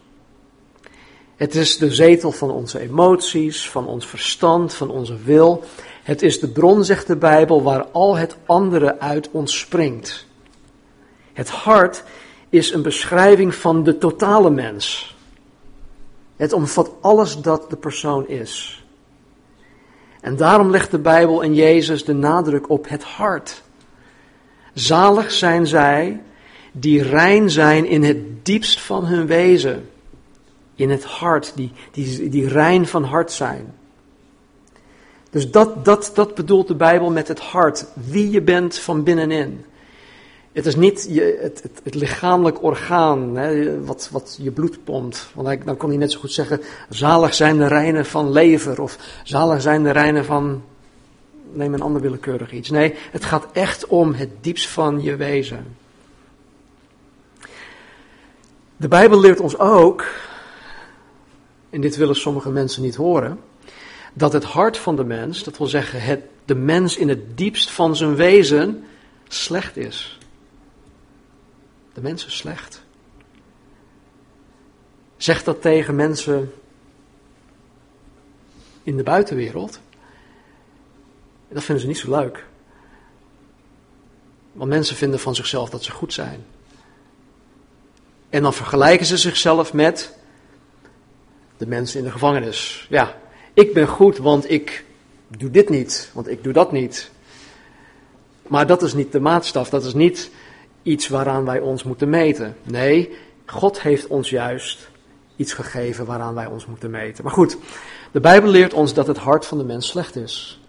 Het 1.36 1.56
is 1.56 1.78
de 1.78 1.94
zetel 1.94 2.32
van 2.32 2.52
onze 2.52 2.80
emoties, 2.80 3.70
van 3.70 3.88
ons 3.88 4.08
verstand, 4.08 4.74
van 4.74 4.90
onze 4.90 5.18
wil. 5.24 5.64
Het 6.04 6.22
is 6.22 6.40
de 6.40 6.48
bron, 6.48 6.84
zegt 6.86 7.08
de 7.08 7.16
Bijbel, 7.16 7.64
waar 7.64 7.86
al 7.86 8.18
het 8.18 8.38
andere 8.46 9.00
uit 9.00 9.30
ontspringt. 9.32 10.26
Het 11.34 11.50
hart 11.50 12.04
is 12.50 12.74
een 12.74 12.82
beschrijving 12.82 13.56
van 13.56 13.84
de 13.84 13.98
totale 13.98 14.50
mens. 14.50 15.16
Het 16.36 16.54
omvat 16.54 16.92
alles 17.02 17.42
dat 17.42 17.70
de 17.70 17.78
persoon 17.78 18.28
is. 18.28 18.79
En 20.22 20.36
daarom 20.36 20.70
legt 20.70 20.92
de 20.92 21.00
Bijbel 21.00 21.44
en 21.44 21.56
Jezus 21.56 22.06
de 22.06 22.14
nadruk 22.14 22.70
op 22.70 22.90
het 22.90 23.04
hart. 23.04 23.64
Zalig 24.74 25.32
zijn 25.32 25.68
zij 25.68 26.22
die 26.72 27.04
rein 27.04 27.50
zijn 27.50 27.86
in 27.86 28.04
het 28.04 28.46
diepst 28.46 28.82
van 28.82 29.06
hun 29.06 29.26
wezen. 29.26 29.90
In 30.76 30.90
het 30.90 31.04
hart, 31.04 31.52
die, 31.56 31.72
die, 31.92 32.30
die 32.30 32.48
rein 32.48 32.88
van 32.88 33.04
hart 33.04 33.32
zijn. 33.32 33.74
Dus 35.30 35.52
dat, 35.52 35.86
dat, 35.86 36.12
dat 36.14 36.36
bedoelt 36.36 36.68
de 36.68 36.76
Bijbel 36.76 37.12
met 37.12 37.28
het 37.28 37.40
hart, 37.40 37.86
wie 37.94 38.30
je 38.30 38.42
bent 38.42 38.78
van 38.78 39.04
binnenin. 39.04 39.66
Het 40.52 40.66
is 40.66 40.76
niet 40.76 41.08
je, 41.10 41.40
het, 41.42 41.64
het, 41.64 41.82
het, 41.84 41.96
lichamelijk 41.96 42.64
orgaan 42.64 43.36
hè, 43.36 43.84
wat, 43.84 44.10
wat 44.12 44.38
je 44.42 44.52
bloed 44.52 44.84
pompt. 44.84 45.30
Want 45.34 45.66
dan 45.66 45.78
kon 45.78 45.90
hij 45.90 45.98
net 45.98 46.12
zo 46.12 46.20
goed 46.20 46.32
zeggen, 46.32 46.62
zalig 46.90 47.34
zijn 47.34 47.58
de 47.58 47.68
reinen 47.68 48.06
van 48.06 48.32
lever 48.32 48.82
of 48.82 48.98
zalig 49.24 49.62
zijn 49.62 49.84
de 49.84 49.92
reinen 49.92 50.26
van, 50.26 50.64
neem 51.54 51.74
een 51.74 51.82
ander 51.82 52.02
willekeurig 52.02 52.52
iets. 52.52 52.70
Nee, 52.70 52.94
het 53.12 53.26
gaat 53.26 53.48
echt 53.52 53.88
om 53.88 54.14
het 54.14 54.30
diepst 54.42 54.68
van 54.68 55.02
je 55.02 55.16
wezen. 55.16 55.76
De 58.78 58.88
Bijbel 58.88 59.20
leert 59.20 59.40
ons 59.40 59.58
ook, 59.58 60.06
en 61.70 61.82
dit 61.82 61.96
willen 61.96 62.16
sommige 62.16 62.50
mensen 62.50 62.82
niet 62.82 62.96
horen, 62.96 63.40
dat 64.14 64.34
het 64.34 64.44
hart 64.44 64.78
van 64.78 64.96
de 64.96 65.04
mens, 65.04 65.44
dat 65.44 65.58
wil 65.58 65.68
zeggen 65.68 66.02
het, 66.02 66.22
de 66.46 66.56
mens 66.56 66.98
in 66.98 67.10
het 67.10 67.38
diepst 67.38 67.72
van 67.72 67.96
zijn 67.96 68.16
wezen, 68.16 68.84
slecht 69.28 69.78
is. 69.78 70.19
De 72.00 72.06
mens 72.06 72.26
is 72.26 72.38
slecht. 72.38 72.82
Zeg 75.18 75.44
dat 75.44 75.62
tegen 75.62 75.96
mensen 75.96 76.54
in 78.84 78.98
de 78.98 79.04
buitenwereld. 79.04 79.80
Dat 81.50 81.64
vinden 81.64 81.84
ze 81.84 81.90
niet 81.90 81.98
zo 81.98 82.10
leuk. 82.10 82.46
Want 84.52 84.70
mensen 84.70 84.96
vinden 84.96 85.20
van 85.20 85.36
zichzelf 85.36 85.70
dat 85.70 85.84
ze 85.84 85.92
goed 85.92 86.14
zijn. 86.14 86.46
En 88.30 88.42
dan 88.42 88.54
vergelijken 88.54 89.06
ze 89.06 89.18
zichzelf 89.18 89.74
met 89.74 90.16
de 91.58 91.68
mensen 91.68 92.00
in 92.00 92.06
de 92.06 92.12
gevangenis. 92.12 92.88
Ja, 92.90 93.18
ik 93.54 93.74
ben 93.74 93.88
goed, 93.88 94.18
want 94.18 94.50
ik 94.50 94.86
doe 95.28 95.52
dit 95.52 95.70
niet, 95.70 96.12
want 96.14 96.28
ik 96.28 96.44
doe 96.44 96.54
dat 96.54 96.72
niet. 96.72 97.12
Maar 98.48 98.68
dat 98.68 98.82
is 98.82 98.94
niet 98.94 99.12
de 99.12 99.20
maatstaf, 99.20 99.70
dat 99.70 99.86
is 99.86 99.94
niet 99.94 100.30
iets 100.84 101.08
waaraan 101.08 101.46
wij 101.46 101.60
ons 101.60 101.84
moeten 101.84 102.10
meten. 102.10 102.56
Nee, 102.64 103.18
God 103.46 103.82
heeft 103.82 104.08
ons 104.08 104.30
juist 104.30 104.90
iets 105.36 105.54
gegeven 105.54 106.06
waaraan 106.06 106.34
wij 106.34 106.46
ons 106.46 106.66
moeten 106.66 106.90
meten. 106.90 107.24
Maar 107.24 107.34
goed, 107.34 107.58
de 108.12 108.20
Bijbel 108.20 108.50
leert 108.50 108.74
ons 108.74 108.94
dat 108.94 109.08
het 109.08 109.18
hart 109.18 109.46
van 109.46 109.58
de 109.58 109.64
mens 109.64 109.88
slecht 109.88 110.16
is. 110.16 110.62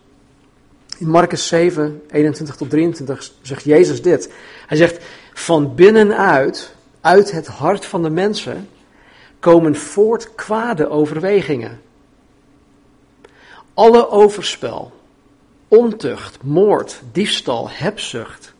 In 0.98 1.08
Marcus 1.08 1.46
7, 1.46 2.02
21 2.10 2.56
tot 2.56 2.70
23 2.70 3.32
zegt 3.42 3.64
Jezus 3.64 4.02
dit. 4.02 4.32
Hij 4.66 4.76
zegt, 4.76 5.04
van 5.34 5.74
binnenuit, 5.74 6.74
uit 7.00 7.30
het 7.30 7.46
hart 7.46 7.84
van 7.84 8.02
de 8.02 8.10
mensen, 8.10 8.68
komen 9.38 9.76
voort 9.76 10.34
kwade 10.34 10.88
overwegingen. 10.88 11.80
Alle 13.74 14.10
overspel, 14.10 14.92
ontucht, 15.68 16.42
moord, 16.42 17.00
diefstal, 17.12 17.70
hebzucht, 17.70 18.54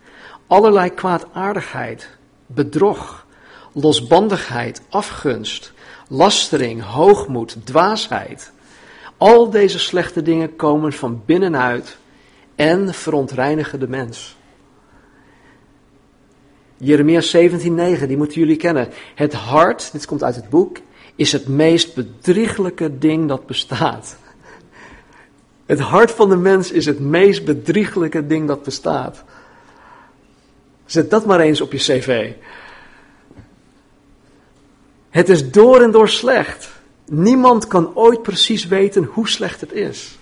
allerlei 0.50 0.90
kwaadaardigheid, 0.90 2.08
bedrog, 2.46 3.26
losbandigheid, 3.72 4.82
afgunst, 4.88 5.72
lastering, 6.08 6.82
hoogmoed, 6.82 7.56
dwaasheid. 7.64 8.52
Al 9.16 9.50
deze 9.50 9.78
slechte 9.78 10.22
dingen 10.22 10.56
komen 10.56 10.92
van 10.92 11.22
binnenuit 11.26 11.98
en 12.54 12.94
verontreinigen 12.94 13.80
de 13.80 13.88
mens. 13.88 14.36
Jeremia 16.76 17.20
17:9, 17.20 18.06
die 18.06 18.16
moeten 18.16 18.40
jullie 18.40 18.56
kennen. 18.56 18.88
Het 19.14 19.32
hart, 19.32 19.92
dit 19.92 20.06
komt 20.06 20.22
uit 20.22 20.36
het 20.36 20.48
boek, 20.48 20.76
is 21.14 21.32
het 21.32 21.48
meest 21.48 21.94
bedrieglijke 21.94 22.98
ding 22.98 23.28
dat 23.28 23.46
bestaat. 23.46 24.16
Het 25.66 25.80
hart 25.80 26.10
van 26.10 26.28
de 26.28 26.36
mens 26.36 26.70
is 26.70 26.86
het 26.86 27.00
meest 27.00 27.44
bedrieglijke 27.44 28.26
ding 28.26 28.48
dat 28.48 28.62
bestaat. 28.62 29.24
Zet 30.90 31.11
dat 31.11 31.26
maar 31.26 31.40
eens 31.40 31.61
op 31.61 31.72
je 31.72 31.79
cv. 31.79 32.33
Het 35.11 35.29
is 35.29 35.50
door 35.50 35.81
en 35.83 35.90
door 35.90 36.09
slecht. 36.09 36.70
Niemand 37.07 37.66
kan 37.66 37.96
ooit 37.96 38.22
precies 38.22 38.66
weten 38.66 39.05
hoe 39.05 39.29
slecht 39.29 39.61
het 39.61 39.72
is. 39.72 40.18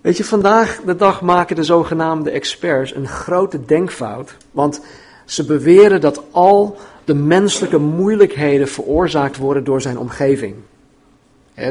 Weet 0.00 0.16
je, 0.16 0.24
vandaag 0.24 0.80
de 0.80 0.96
dag 0.96 1.22
maken 1.22 1.56
de 1.56 1.64
zogenaamde 1.64 2.30
experts 2.30 2.94
een 2.94 3.08
grote 3.08 3.64
denkfout. 3.64 4.36
Want 4.50 4.80
ze 5.24 5.44
beweren 5.44 6.00
dat 6.00 6.22
al 6.30 6.76
de 7.04 7.14
menselijke 7.14 7.78
moeilijkheden 7.78 8.68
veroorzaakt 8.68 9.36
worden 9.36 9.64
door 9.64 9.80
zijn 9.80 9.98
omgeving. 9.98 10.54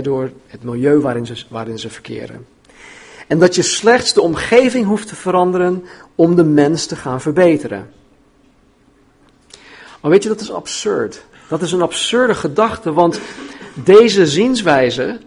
door 0.01 0.31
het 0.47 0.63
milieu 0.63 0.99
waarin 0.99 1.25
ze, 1.25 1.45
waarin 1.49 1.79
ze 1.79 1.89
verkeren. 1.89 2.45
En 3.31 3.39
dat 3.39 3.55
je 3.55 3.61
slechts 3.61 4.13
de 4.13 4.21
omgeving 4.21 4.85
hoeft 4.85 5.07
te 5.07 5.15
veranderen 5.15 5.85
om 6.15 6.35
de 6.35 6.43
mens 6.43 6.85
te 6.85 6.95
gaan 6.95 7.21
verbeteren. 7.21 7.91
Maar 10.01 10.11
weet 10.11 10.23
je, 10.23 10.29
dat 10.29 10.41
is 10.41 10.51
absurd. 10.51 11.25
Dat 11.47 11.61
is 11.61 11.71
een 11.71 11.81
absurde 11.81 12.35
gedachte, 12.35 12.93
want 12.93 13.19
deze 13.73 14.27
zienswijze 14.27 15.19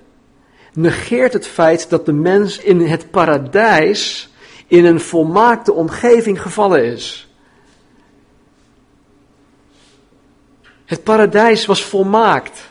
negeert 0.72 1.32
het 1.32 1.46
feit 1.46 1.90
dat 1.90 2.06
de 2.06 2.12
mens 2.12 2.58
in 2.58 2.80
het 2.80 3.10
paradijs 3.10 4.28
in 4.66 4.84
een 4.84 5.00
volmaakte 5.00 5.72
omgeving 5.72 6.42
gevallen 6.42 6.84
is. 6.84 7.28
Het 10.84 11.02
paradijs 11.02 11.66
was 11.66 11.84
volmaakt. 11.84 12.70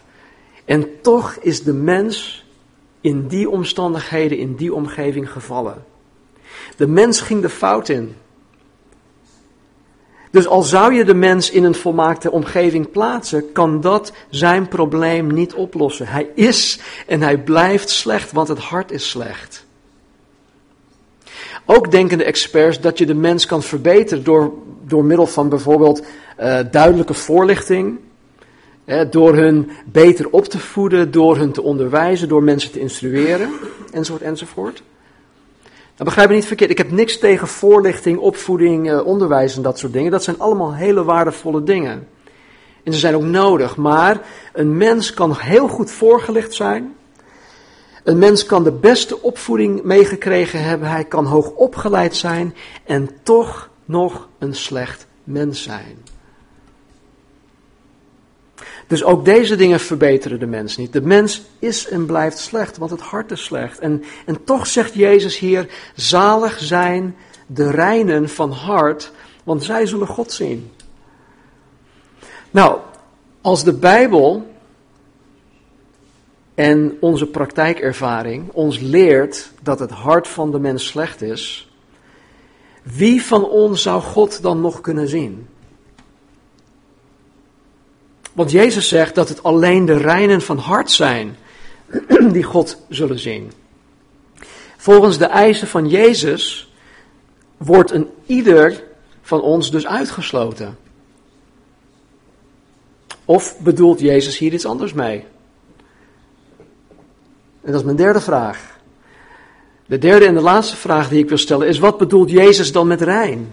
En 0.65 1.01
toch 1.01 1.37
is 1.41 1.63
de 1.63 1.73
mens 1.73 2.42
in 3.03 3.27
die 3.27 3.49
omstandigheden, 3.49 4.37
in 4.37 4.55
die 4.55 4.73
omgeving 4.73 5.31
gevallen. 5.31 5.83
De 6.77 6.87
mens 6.87 7.21
ging 7.21 7.41
de 7.41 7.49
fout 7.49 7.89
in. 7.89 8.15
Dus 10.31 10.47
al 10.47 10.61
zou 10.61 10.93
je 10.93 11.05
de 11.05 11.13
mens 11.13 11.51
in 11.51 11.63
een 11.63 11.75
volmaakte 11.75 12.31
omgeving 12.31 12.91
plaatsen, 12.91 13.51
kan 13.51 13.81
dat 13.81 14.13
zijn 14.29 14.67
probleem 14.67 15.33
niet 15.33 15.53
oplossen. 15.53 16.07
Hij 16.07 16.27
is 16.35 16.79
en 17.07 17.21
hij 17.21 17.37
blijft 17.37 17.89
slecht, 17.89 18.31
want 18.31 18.47
het 18.47 18.59
hart 18.59 18.91
is 18.91 19.09
slecht. 19.09 19.65
Ook 21.65 21.91
denken 21.91 22.17
de 22.17 22.23
experts 22.23 22.79
dat 22.79 22.97
je 22.97 23.05
de 23.05 23.13
mens 23.13 23.45
kan 23.45 23.63
verbeteren 23.63 24.23
door, 24.23 24.53
door 24.85 25.05
middel 25.05 25.27
van 25.27 25.49
bijvoorbeeld 25.49 26.05
uh, 26.39 26.59
duidelijke 26.71 27.13
voorlichting, 27.13 27.99
door 29.09 29.35
hun 29.35 29.69
beter 29.85 30.29
op 30.29 30.45
te 30.45 30.59
voeden, 30.59 31.11
door 31.11 31.37
hun 31.37 31.51
te 31.51 31.61
onderwijzen, 31.61 32.27
door 32.27 32.43
mensen 32.43 32.71
te 32.71 32.79
instrueren, 32.79 33.49
enzovoort, 33.91 34.23
enzovoort. 34.23 34.83
Nou, 35.93 36.05
begrijp 36.05 36.29
me 36.29 36.35
niet 36.35 36.45
verkeerd, 36.45 36.69
ik 36.69 36.77
heb 36.77 36.91
niks 36.91 37.17
tegen 37.17 37.47
voorlichting, 37.47 38.17
opvoeding, 38.17 38.91
eh, 38.91 39.05
onderwijs 39.05 39.55
en 39.55 39.61
dat 39.61 39.79
soort 39.79 39.93
dingen. 39.93 40.11
Dat 40.11 40.23
zijn 40.23 40.39
allemaal 40.39 40.73
hele 40.73 41.03
waardevolle 41.03 41.63
dingen. 41.63 42.07
En 42.83 42.93
ze 42.93 42.99
zijn 42.99 43.15
ook 43.15 43.23
nodig, 43.23 43.75
maar 43.75 44.21
een 44.53 44.77
mens 44.77 45.13
kan 45.13 45.35
heel 45.37 45.67
goed 45.67 45.91
voorgelicht 45.91 46.53
zijn. 46.53 46.95
Een 48.03 48.17
mens 48.17 48.45
kan 48.45 48.63
de 48.63 48.71
beste 48.71 49.21
opvoeding 49.21 49.83
meegekregen 49.83 50.63
hebben, 50.63 50.89
hij 50.89 51.03
kan 51.03 51.25
hoog 51.25 51.49
opgeleid 51.49 52.15
zijn 52.15 52.55
en 52.83 53.09
toch 53.23 53.69
nog 53.85 54.27
een 54.39 54.55
slecht 54.55 55.07
mens 55.23 55.63
zijn. 55.63 55.97
Dus 58.87 59.03
ook 59.03 59.25
deze 59.25 59.55
dingen 59.55 59.79
verbeteren 59.79 60.39
de 60.39 60.45
mens 60.45 60.77
niet. 60.77 60.93
De 60.93 61.01
mens 61.01 61.41
is 61.59 61.87
en 61.87 62.05
blijft 62.05 62.37
slecht, 62.37 62.77
want 62.77 62.91
het 62.91 63.01
hart 63.01 63.31
is 63.31 63.43
slecht. 63.43 63.79
En, 63.79 64.03
en 64.25 64.43
toch 64.43 64.67
zegt 64.67 64.93
Jezus 64.93 65.39
hier, 65.39 65.67
zalig 65.95 66.59
zijn 66.59 67.15
de 67.47 67.71
reinen 67.71 68.29
van 68.29 68.51
hart, 68.51 69.11
want 69.43 69.63
zij 69.63 69.85
zullen 69.85 70.07
God 70.07 70.31
zien. 70.31 70.71
Nou, 72.51 72.79
als 73.41 73.63
de 73.63 73.73
Bijbel 73.73 74.51
en 76.55 76.97
onze 76.99 77.25
praktijkervaring 77.25 78.51
ons 78.51 78.79
leert 78.79 79.51
dat 79.61 79.79
het 79.79 79.91
hart 79.91 80.27
van 80.27 80.51
de 80.51 80.59
mens 80.59 80.87
slecht 80.87 81.21
is, 81.21 81.71
wie 82.83 83.23
van 83.23 83.49
ons 83.49 83.81
zou 83.81 84.01
God 84.01 84.41
dan 84.41 84.61
nog 84.61 84.81
kunnen 84.81 85.07
zien? 85.07 85.47
Want 88.33 88.51
Jezus 88.51 88.87
zegt 88.87 89.15
dat 89.15 89.29
het 89.29 89.43
alleen 89.43 89.85
de 89.85 89.97
reinen 89.97 90.41
van 90.41 90.57
hart 90.57 90.91
zijn 90.91 91.35
die 92.31 92.43
God 92.43 92.77
zullen 92.89 93.19
zien. 93.19 93.51
Volgens 94.77 95.17
de 95.17 95.25
eisen 95.25 95.67
van 95.67 95.89
Jezus 95.89 96.73
wordt 97.57 97.91
een 97.91 98.09
ieder 98.25 98.83
van 99.21 99.41
ons 99.41 99.71
dus 99.71 99.87
uitgesloten. 99.87 100.77
Of 103.25 103.59
bedoelt 103.59 103.99
Jezus 103.99 104.37
hier 104.37 104.53
iets 104.53 104.65
anders 104.65 104.93
mee? 104.93 105.25
En 107.61 107.71
dat 107.71 107.79
is 107.79 107.83
mijn 107.83 107.97
derde 107.97 108.21
vraag. 108.21 108.79
De 109.85 109.97
derde 109.97 110.25
en 110.25 110.33
de 110.33 110.41
laatste 110.41 110.75
vraag 110.75 111.09
die 111.09 111.19
ik 111.19 111.29
wil 111.29 111.37
stellen 111.37 111.67
is: 111.67 111.79
wat 111.79 111.97
bedoelt 111.97 112.29
Jezus 112.29 112.71
dan 112.71 112.87
met 112.87 113.01
rein? 113.01 113.51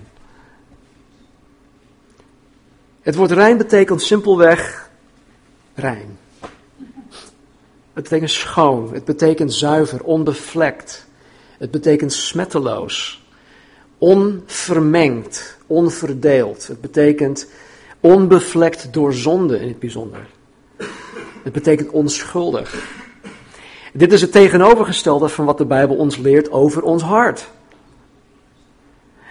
Het 3.00 3.14
woord 3.14 3.30
rein 3.30 3.56
betekent 3.56 4.02
simpelweg 4.02 4.90
rein. 5.74 6.18
Het 7.92 8.02
betekent 8.02 8.30
schoon, 8.30 8.92
het 8.92 9.04
betekent 9.04 9.54
zuiver, 9.54 10.02
onbevlekt. 10.02 11.06
Het 11.58 11.70
betekent 11.70 12.12
smetteloos, 12.12 13.24
onvermengd, 13.98 15.58
onverdeeld. 15.66 16.66
Het 16.66 16.80
betekent 16.80 17.46
onbevlekt 18.00 18.92
door 18.92 19.12
zonde 19.12 19.60
in 19.60 19.68
het 19.68 19.78
bijzonder. 19.78 20.26
Het 21.42 21.52
betekent 21.52 21.90
onschuldig. 21.90 22.98
Dit 23.92 24.12
is 24.12 24.20
het 24.20 24.32
tegenovergestelde 24.32 25.28
van 25.28 25.44
wat 25.44 25.58
de 25.58 25.64
Bijbel 25.64 25.96
ons 25.96 26.16
leert 26.16 26.50
over 26.50 26.82
ons 26.82 27.02
hart. 27.02 27.50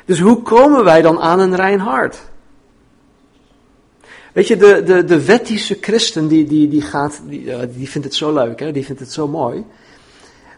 Dus 0.05 0.19
hoe 0.19 0.41
komen 0.41 0.83
wij 0.83 1.01
dan 1.01 1.19
aan 1.19 1.39
een 1.39 1.55
rein 1.55 1.79
hart? 1.79 2.29
Weet 4.39 4.47
je, 4.47 4.57
de, 4.57 4.83
de, 4.83 5.03
de 5.03 5.25
wettische 5.25 5.77
christen 5.81 6.27
die, 6.27 6.45
die, 6.45 6.67
die, 6.67 6.81
gaat, 6.81 7.21
die, 7.27 7.71
die 7.75 7.89
vindt 7.89 8.07
het 8.07 8.15
zo 8.15 8.33
leuk, 8.33 8.59
hè? 8.59 8.71
die 8.71 8.85
vindt 8.85 9.01
het 9.01 9.11
zo 9.11 9.27
mooi. 9.27 9.63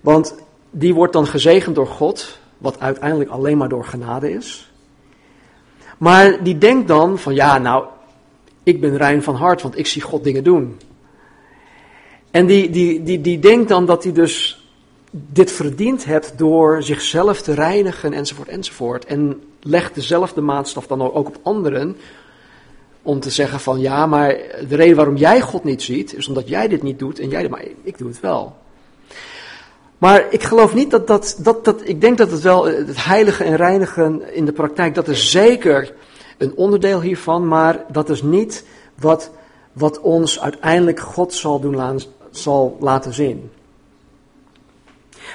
Want 0.02 0.36
die 0.70 0.94
wordt 0.94 1.14
dan 1.14 1.28
gezegend 1.28 1.76
door 1.76 1.88
God, 1.88 2.40
wat 2.58 2.80
uiteindelijk 2.80 3.30
alleen 3.30 3.58
maar 3.58 3.70
door 3.70 3.86
genade 3.86 4.32
is. 4.32 4.72
Maar 5.98 6.44
die 6.44 6.58
denkt 6.58 6.88
dan 6.88 7.20
van 7.20 7.34
ja, 7.34 7.58
nou, 7.58 7.86
ik 8.64 8.82
ben 8.82 8.98
rein 8.98 9.24
van 9.24 9.36
hart, 9.36 9.62
want 9.62 9.78
ik 9.78 9.88
zie 9.88 10.02
God 10.02 10.24
dingen 10.24 10.44
doen. 10.44 10.78
En 12.32 12.46
die, 12.46 12.70
die, 12.70 13.04
die, 13.04 13.22
die 13.22 13.40
denkt 13.40 13.70
dan 13.70 13.86
dat 13.86 14.04
hij 14.04 14.14
dus 14.14 14.66
dit 15.12 15.52
verdiend 15.52 16.06
hebt 16.06 16.34
door 16.38 16.84
zichzelf 16.84 17.42
te 17.42 17.54
reinigen 17.54 18.14
enzovoort 18.14 18.48
enzovoort. 18.48 19.06
En 19.06 19.42
legt 19.62 19.96
dezelfde 19.96 20.42
maatstaf 20.42 20.88
dan 20.88 21.02
ook 21.02 21.28
op 21.28 21.40
anderen 21.42 21.98
om 23.02 23.20
te 23.20 23.30
zeggen 23.30 23.60
van 23.60 23.80
ja, 23.80 24.06
maar 24.06 24.28
de 24.70 24.76
reden 24.76 24.96
waarom 24.96 25.16
jij 25.16 25.42
God 25.42 25.64
niet 25.64 25.82
ziet 25.82 26.16
is 26.16 26.28
omdat 26.28 26.48
jij 26.48 26.68
dit 26.68 26.84
niet 26.84 27.00
doet 27.00 27.20
en 27.20 27.30
jij, 27.30 27.50
maar 27.50 27.64
ik 27.84 27.98
doe 27.98 28.08
het 28.08 28.20
wel. 28.20 28.56
Maar 29.98 30.26
ik 30.30 30.44
geloof 30.44 30.74
niet 30.74 30.92
dat 30.92 31.08
dat, 31.08 31.38
dat, 31.40 31.66
dat, 31.66 31.82
ik 31.84 32.02
denk 32.02 32.18
dat 32.18 32.32
het 32.32 32.42
wel, 32.42 32.66
het 32.66 33.06
heilige 33.06 33.44
en 33.44 33.56
reinigen 33.56 34.34
in 34.34 34.46
de 34.46 34.52
praktijk, 34.52 34.96
dat 34.96 35.08
is 35.08 35.32
zeker 35.32 35.94
een 36.38 36.56
onderdeel 36.56 37.02
hiervan, 37.02 37.48
maar 37.48 37.86
dat 37.92 38.10
is 38.10 38.22
niet 38.22 38.66
wat, 38.96 39.32
wat 39.74 40.00
ons 40.00 40.40
uiteindelijk 40.40 41.00
God 41.00 41.34
zal, 41.34 41.60
doen, 41.60 42.00
zal 42.32 42.78
laten 42.80 43.14
zien. 43.14 43.52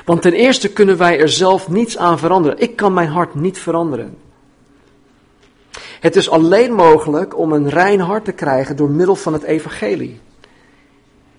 Want 0.04 0.22
ten 0.22 0.32
eerste 0.32 0.72
kunnen 0.72 0.96
wij 0.96 1.18
er 1.18 1.28
zelf 1.28 1.68
niets 1.68 1.98
aan 1.98 2.18
veranderen. 2.18 2.58
Ik 2.58 2.76
kan 2.76 2.94
mijn 2.94 3.08
hart 3.08 3.34
niet 3.34 3.58
veranderen. 3.58 4.16
Het 6.06 6.16
is 6.16 6.30
alleen 6.30 6.72
mogelijk 6.72 7.38
om 7.38 7.52
een 7.52 7.68
rein 7.68 8.00
hart 8.00 8.24
te 8.24 8.32
krijgen 8.32 8.76
door 8.76 8.90
middel 8.90 9.16
van 9.16 9.32
het 9.32 9.42
evangelie. 9.42 10.20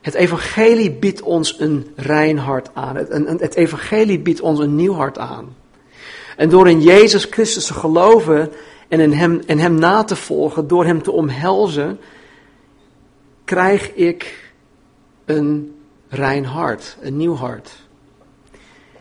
Het 0.02 0.14
evangelie 0.14 0.92
biedt 0.92 1.22
ons 1.22 1.60
een 1.60 1.92
rein 1.96 2.38
hart 2.38 2.70
aan. 2.74 2.96
Het, 2.96 3.56
evangelie 3.56 4.20
biedt 4.20 4.42
ons 4.42 4.60
een 4.60 4.76
nieuw 4.76 4.94
hart 4.94 5.18
aan. 5.18 5.56
En 6.38 6.50
door 6.50 6.70
in 6.70 6.82
Jezus 6.82 7.26
Christus 7.26 7.66
te 7.66 7.74
geloven 7.74 8.52
en 8.88 9.00
in 9.00 9.12
hem, 9.12 9.42
en 9.46 9.58
hem 9.58 9.74
na 9.74 10.04
te 10.04 10.16
volgen, 10.16 10.68
door 10.68 10.86
Hem 10.86 11.04
te 11.04 11.12
omhelzen, 11.12 12.00
krijg 13.46 13.94
ik 13.94 14.52
een 15.26 15.76
rein 16.10 16.46
hart, 16.46 16.98
een 17.02 17.18
nieuw 17.18 17.36
hart. 17.36 17.72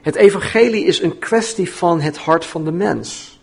Het 0.00 0.14
evangelie 0.14 0.85
is 0.85 1.02
een 1.02 1.18
kwestie 1.18 1.72
van 1.72 2.00
het 2.00 2.16
hart 2.16 2.44
van 2.44 2.64
de 2.64 2.72
mens. 2.72 3.36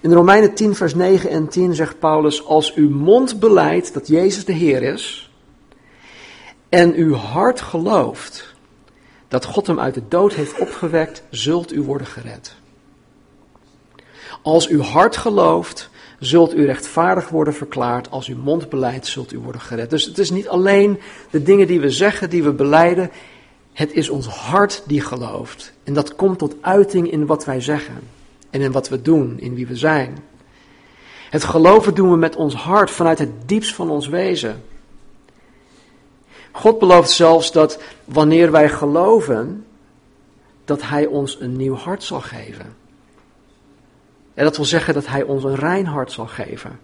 In 0.00 0.12
Romeinen 0.12 0.54
10, 0.54 0.74
vers 0.74 0.94
9 0.94 1.30
en 1.30 1.48
10 1.48 1.74
zegt 1.74 1.98
Paulus: 1.98 2.44
Als 2.46 2.74
uw 2.74 2.90
mond 2.90 3.40
beleidt 3.40 3.94
dat 3.94 4.08
Jezus 4.08 4.44
de 4.44 4.52
Heer 4.52 4.82
is, 4.82 5.30
en 6.68 6.94
uw 6.94 7.14
hart 7.14 7.60
gelooft 7.60 8.54
dat 9.28 9.44
God 9.44 9.66
hem 9.66 9.80
uit 9.80 9.94
de 9.94 10.02
dood 10.08 10.34
heeft 10.34 10.58
opgewekt, 10.58 11.22
zult 11.30 11.72
u 11.72 11.82
worden 11.82 12.06
gered. 12.06 12.54
Als 14.42 14.68
uw 14.68 14.80
hart 14.80 15.16
gelooft, 15.16 15.90
zult 16.18 16.54
u 16.54 16.64
rechtvaardig 16.64 17.28
worden 17.28 17.54
verklaard. 17.54 18.10
Als 18.10 18.26
uw 18.26 18.36
mond 18.36 18.68
beleidt, 18.68 19.06
zult 19.06 19.32
u 19.32 19.38
worden 19.38 19.60
gered. 19.60 19.90
Dus 19.90 20.04
het 20.04 20.18
is 20.18 20.30
niet 20.30 20.48
alleen 20.48 21.00
de 21.30 21.42
dingen 21.42 21.66
die 21.66 21.80
we 21.80 21.90
zeggen, 21.90 22.30
die 22.30 22.42
we 22.42 22.52
beleiden. 22.52 23.10
Het 23.72 23.92
is 23.92 24.08
ons 24.08 24.26
hart 24.26 24.82
die 24.86 25.00
gelooft. 25.00 25.72
En 25.84 25.94
dat 25.94 26.14
komt 26.14 26.38
tot 26.38 26.54
uiting 26.60 27.10
in 27.10 27.26
wat 27.26 27.44
wij 27.44 27.60
zeggen. 27.60 27.98
En 28.50 28.60
in 28.60 28.72
wat 28.72 28.88
we 28.88 29.02
doen, 29.02 29.40
in 29.40 29.54
wie 29.54 29.66
we 29.66 29.76
zijn. 29.76 30.18
Het 31.30 31.44
geloven 31.44 31.94
doen 31.94 32.10
we 32.10 32.16
met 32.16 32.36
ons 32.36 32.54
hart, 32.54 32.90
vanuit 32.90 33.18
het 33.18 33.48
diepst 33.48 33.74
van 33.74 33.90
ons 33.90 34.08
wezen. 34.08 34.62
God 36.50 36.78
belooft 36.78 37.10
zelfs 37.10 37.52
dat 37.52 37.82
wanneer 38.04 38.50
wij 38.50 38.68
geloven, 38.68 39.66
dat 40.64 40.82
Hij 40.82 41.06
ons 41.06 41.40
een 41.40 41.56
nieuw 41.56 41.74
hart 41.74 42.02
zal 42.02 42.20
geven. 42.20 42.76
En 44.34 44.44
dat 44.44 44.56
wil 44.56 44.64
zeggen 44.64 44.94
dat 44.94 45.06
Hij 45.06 45.22
ons 45.22 45.44
een 45.44 45.56
rein 45.56 45.86
hart 45.86 46.12
zal 46.12 46.26
geven. 46.26 46.78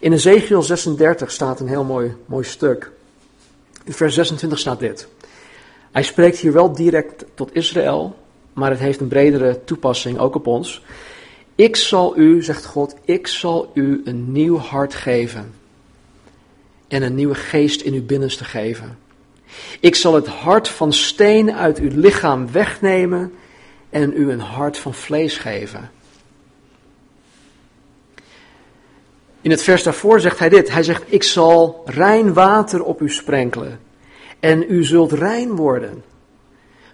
In 0.00 0.12
Ezekiel 0.12 0.62
36 0.62 1.30
staat 1.30 1.60
een 1.60 1.68
heel 1.68 1.84
mooi, 1.84 2.16
mooi 2.26 2.44
stuk. 2.44 2.90
In 3.84 3.92
vers 3.92 4.14
26 4.14 4.58
staat 4.58 4.78
dit. 4.78 5.08
Hij 5.90 6.02
spreekt 6.02 6.38
hier 6.38 6.52
wel 6.52 6.72
direct 6.72 7.24
tot 7.34 7.54
Israël, 7.54 8.16
maar 8.52 8.70
het 8.70 8.78
heeft 8.78 9.00
een 9.00 9.08
bredere 9.08 9.64
toepassing 9.64 10.18
ook 10.18 10.34
op 10.34 10.46
ons. 10.46 10.82
Ik 11.54 11.76
zal 11.76 12.18
u, 12.18 12.42
zegt 12.42 12.64
God, 12.64 12.94
ik 13.04 13.26
zal 13.26 13.70
u 13.74 14.02
een 14.04 14.32
nieuw 14.32 14.56
hart 14.56 14.94
geven 14.94 15.54
en 16.88 17.02
een 17.02 17.14
nieuwe 17.14 17.34
geest 17.34 17.80
in 17.80 17.94
uw 17.94 18.04
binnenste 18.04 18.44
geven. 18.44 18.98
Ik 19.80 19.94
zal 19.94 20.14
het 20.14 20.26
hart 20.26 20.68
van 20.68 20.92
steen 20.92 21.52
uit 21.52 21.78
uw 21.78 21.90
lichaam 21.92 22.52
wegnemen 22.52 23.32
en 23.90 24.12
u 24.16 24.30
een 24.30 24.40
hart 24.40 24.78
van 24.78 24.94
vlees 24.94 25.36
geven. 25.36 25.90
In 29.40 29.50
het 29.50 29.62
vers 29.62 29.82
daarvoor 29.82 30.20
zegt 30.20 30.38
hij 30.38 30.48
dit. 30.48 30.72
Hij 30.72 30.82
zegt, 30.82 31.02
ik 31.06 31.22
zal 31.22 31.82
rein 31.84 32.32
water 32.32 32.82
op 32.82 33.00
u 33.00 33.10
sprenkelen 33.10 33.80
en 34.40 34.64
u 34.68 34.84
zult 34.84 35.12
rein 35.12 35.56
worden. 35.56 36.02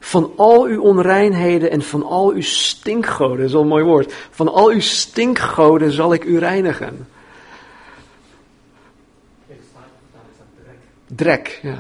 Van 0.06 0.32
al 0.36 0.64
uw 0.64 0.82
onreinheden 0.82 1.70
en 1.70 1.82
van 1.82 2.02
al 2.02 2.30
uw 2.30 2.42
stinkgoden, 2.42 3.36
dat 3.36 3.46
is 3.46 3.52
wel 3.52 3.62
een 3.62 3.68
mooi 3.68 3.84
woord. 3.84 4.14
Van 4.30 4.48
al 4.48 4.70
uw 4.70 4.80
stinkgoden 4.80 5.92
zal 5.92 6.12
ik 6.12 6.24
u 6.24 6.38
reinigen. 6.38 7.08
Drek, 11.06 11.60
ja. 11.62 11.78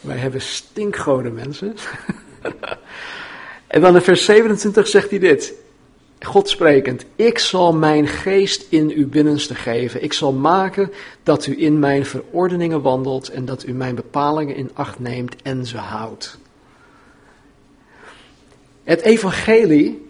Wij 0.00 0.16
hebben 0.16 0.40
stinkgoden, 0.40 1.34
mensen. 1.34 1.76
en 3.66 3.80
dan 3.80 3.94
in 3.94 4.02
vers 4.02 4.24
27 4.24 4.86
zegt 4.86 5.10
hij 5.10 5.18
dit. 5.18 5.54
God 6.20 6.48
sprekend, 6.48 7.04
ik 7.16 7.38
zal 7.38 7.72
mijn 7.72 8.06
geest 8.06 8.66
in 8.68 8.90
uw 8.90 9.08
binnenste 9.08 9.54
geven. 9.54 10.02
Ik 10.02 10.12
zal 10.12 10.32
maken 10.32 10.92
dat 11.22 11.46
u 11.46 11.62
in 11.62 11.78
mijn 11.78 12.06
verordeningen 12.06 12.82
wandelt 12.82 13.28
en 13.28 13.44
dat 13.44 13.66
u 13.66 13.72
mijn 13.72 13.94
bepalingen 13.94 14.56
in 14.56 14.70
acht 14.72 14.98
neemt 14.98 15.42
en 15.42 15.66
ze 15.66 15.76
houdt. 15.76 16.38
Het 18.84 19.00
evangelie 19.00 20.06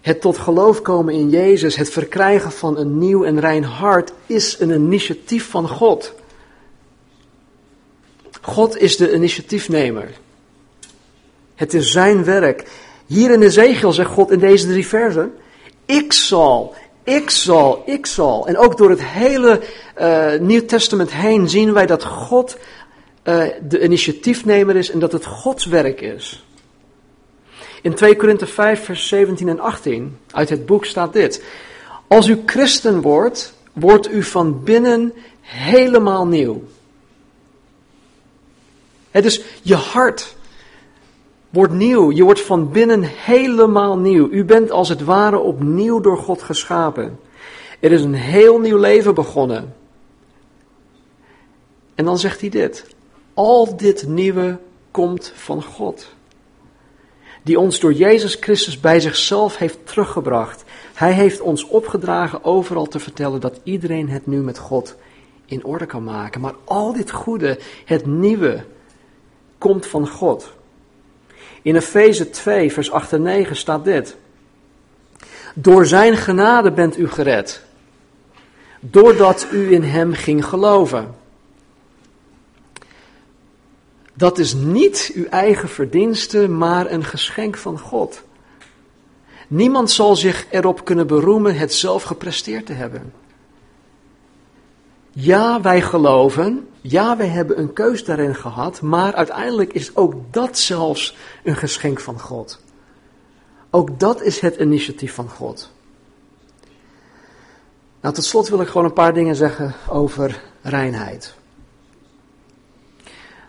het 0.00 0.20
tot 0.20 0.38
geloof 0.38 0.82
komen 0.82 1.14
in 1.14 1.30
Jezus, 1.30 1.76
het 1.76 1.90
verkrijgen 1.90 2.52
van 2.52 2.78
een 2.78 2.98
nieuw 2.98 3.24
en 3.24 3.40
rein 3.40 3.64
hart, 3.64 4.12
is 4.26 4.60
een 4.60 4.70
initiatief 4.70 5.50
van 5.50 5.68
God. 5.68 6.14
God 8.40 8.78
is 8.78 8.96
de 8.96 9.14
initiatiefnemer. 9.14 10.10
Het 11.54 11.74
is 11.74 11.92
zijn 11.92 12.24
werk. 12.24 12.70
Hier 13.10 13.30
in 13.30 13.42
Ezekiel 13.42 13.92
zegt 13.92 14.10
God 14.10 14.30
in 14.30 14.38
deze 14.38 14.66
drie 14.66 14.86
versen: 14.86 15.34
Ik 15.84 16.12
zal, 16.12 16.74
ik 17.02 17.30
zal, 17.30 17.82
ik 17.86 18.06
zal. 18.06 18.46
En 18.46 18.56
ook 18.56 18.76
door 18.76 18.90
het 18.90 19.04
hele 19.04 19.60
uh, 20.00 20.34
Nieuw 20.40 20.64
Testament 20.64 21.12
heen 21.12 21.48
zien 21.48 21.72
wij 21.72 21.86
dat 21.86 22.04
God 22.04 22.56
uh, 23.24 23.44
de 23.62 23.82
initiatiefnemer 23.82 24.76
is 24.76 24.90
en 24.90 24.98
dat 24.98 25.12
het 25.12 25.26
Gods 25.26 25.64
werk 25.64 26.00
is. 26.00 26.44
In 27.82 27.94
2 27.94 28.16
Korinthe 28.16 28.46
5, 28.46 28.84
vers 28.84 29.08
17 29.08 29.48
en 29.48 29.60
18 29.60 30.18
uit 30.30 30.48
het 30.48 30.66
boek 30.66 30.84
staat 30.84 31.12
dit. 31.12 31.44
Als 32.06 32.28
u 32.28 32.42
christen 32.46 33.00
wordt, 33.00 33.54
wordt 33.72 34.12
u 34.12 34.22
van 34.22 34.64
binnen 34.64 35.12
helemaal 35.40 36.26
nieuw. 36.26 36.62
Het 39.10 39.24
is 39.24 39.40
je 39.62 39.74
hart 39.74 40.34
wordt 41.50 41.72
nieuw. 41.72 42.12
Je 42.12 42.24
wordt 42.24 42.40
van 42.40 42.70
binnen 42.70 43.02
helemaal 43.02 43.98
nieuw. 43.98 44.28
U 44.30 44.44
bent 44.44 44.70
als 44.70 44.88
het 44.88 45.04
ware 45.04 45.38
opnieuw 45.38 46.00
door 46.00 46.18
God 46.18 46.42
geschapen. 46.42 47.18
Er 47.80 47.92
is 47.92 48.02
een 48.02 48.14
heel 48.14 48.58
nieuw 48.58 48.78
leven 48.78 49.14
begonnen. 49.14 49.74
En 51.94 52.04
dan 52.04 52.18
zegt 52.18 52.40
hij 52.40 52.48
dit. 52.48 52.86
Al 53.34 53.76
dit 53.76 54.06
nieuwe 54.06 54.58
komt 54.90 55.32
van 55.34 55.62
God. 55.62 56.12
Die 57.42 57.58
ons 57.58 57.80
door 57.80 57.92
Jezus 57.92 58.34
Christus 58.34 58.80
bij 58.80 59.00
zichzelf 59.00 59.56
heeft 59.56 59.78
teruggebracht. 59.86 60.64
Hij 60.94 61.12
heeft 61.12 61.40
ons 61.40 61.64
opgedragen 61.64 62.44
overal 62.44 62.86
te 62.86 62.98
vertellen 62.98 63.40
dat 63.40 63.60
iedereen 63.62 64.08
het 64.08 64.26
nu 64.26 64.40
met 64.40 64.58
God 64.58 64.96
in 65.44 65.64
orde 65.64 65.86
kan 65.86 66.04
maken. 66.04 66.40
Maar 66.40 66.54
al 66.64 66.92
dit 66.92 67.10
goede, 67.10 67.58
het 67.84 68.06
nieuwe, 68.06 68.64
komt 69.58 69.86
van 69.86 70.08
God. 70.08 70.52
In 71.62 71.76
Efeze 71.76 72.30
2, 72.30 72.72
vers 72.72 72.90
8 72.90 73.12
en 73.12 73.22
9 73.22 73.56
staat 73.56 73.84
dit. 73.84 74.16
Door 75.54 75.86
zijn 75.86 76.16
genade 76.16 76.72
bent 76.72 76.98
u 76.98 77.08
gered, 77.08 77.62
doordat 78.80 79.46
u 79.52 79.72
in 79.72 79.82
hem 79.82 80.12
ging 80.12 80.44
geloven. 80.44 81.14
Dat 84.14 84.38
is 84.38 84.54
niet 84.54 85.12
uw 85.14 85.26
eigen 85.26 85.68
verdienste, 85.68 86.48
maar 86.48 86.90
een 86.90 87.04
geschenk 87.04 87.56
van 87.56 87.78
God. 87.78 88.22
Niemand 89.48 89.90
zal 89.90 90.16
zich 90.16 90.46
erop 90.50 90.84
kunnen 90.84 91.06
beroemen 91.06 91.56
het 91.56 91.74
zelf 91.74 92.02
gepresteerd 92.02 92.66
te 92.66 92.72
hebben. 92.72 93.12
Ja, 95.10 95.60
wij 95.60 95.82
geloven. 95.82 96.68
Ja, 96.80 97.16
wij 97.16 97.28
hebben 97.28 97.58
een 97.58 97.72
keus 97.72 98.04
daarin 98.04 98.34
gehad. 98.34 98.80
Maar 98.80 99.14
uiteindelijk 99.14 99.72
is 99.72 99.96
ook 99.96 100.14
dat 100.30 100.58
zelfs 100.58 101.16
een 101.44 101.56
geschenk 101.56 102.00
van 102.00 102.20
God. 102.20 102.60
Ook 103.70 104.00
dat 104.00 104.22
is 104.22 104.40
het 104.40 104.56
initiatief 104.56 105.14
van 105.14 105.28
God. 105.28 105.70
Nou, 108.00 108.14
tot 108.14 108.24
slot 108.24 108.48
wil 108.48 108.60
ik 108.60 108.68
gewoon 108.68 108.84
een 108.84 108.92
paar 108.92 109.14
dingen 109.14 109.36
zeggen 109.36 109.74
over 109.88 110.42
reinheid. 110.62 111.34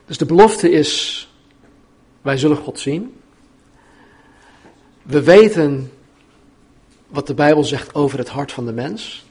Dus 0.05 0.17
de 0.17 0.25
belofte 0.25 0.71
is, 0.71 1.29
wij 2.21 2.37
zullen 2.37 2.57
God 2.57 2.79
zien. 2.79 3.21
We 5.01 5.23
weten 5.23 5.91
wat 7.07 7.27
de 7.27 7.33
Bijbel 7.33 7.63
zegt 7.63 7.95
over 7.95 8.17
het 8.17 8.29
hart 8.29 8.51
van 8.51 8.65
de 8.65 8.71
mens. 8.71 9.25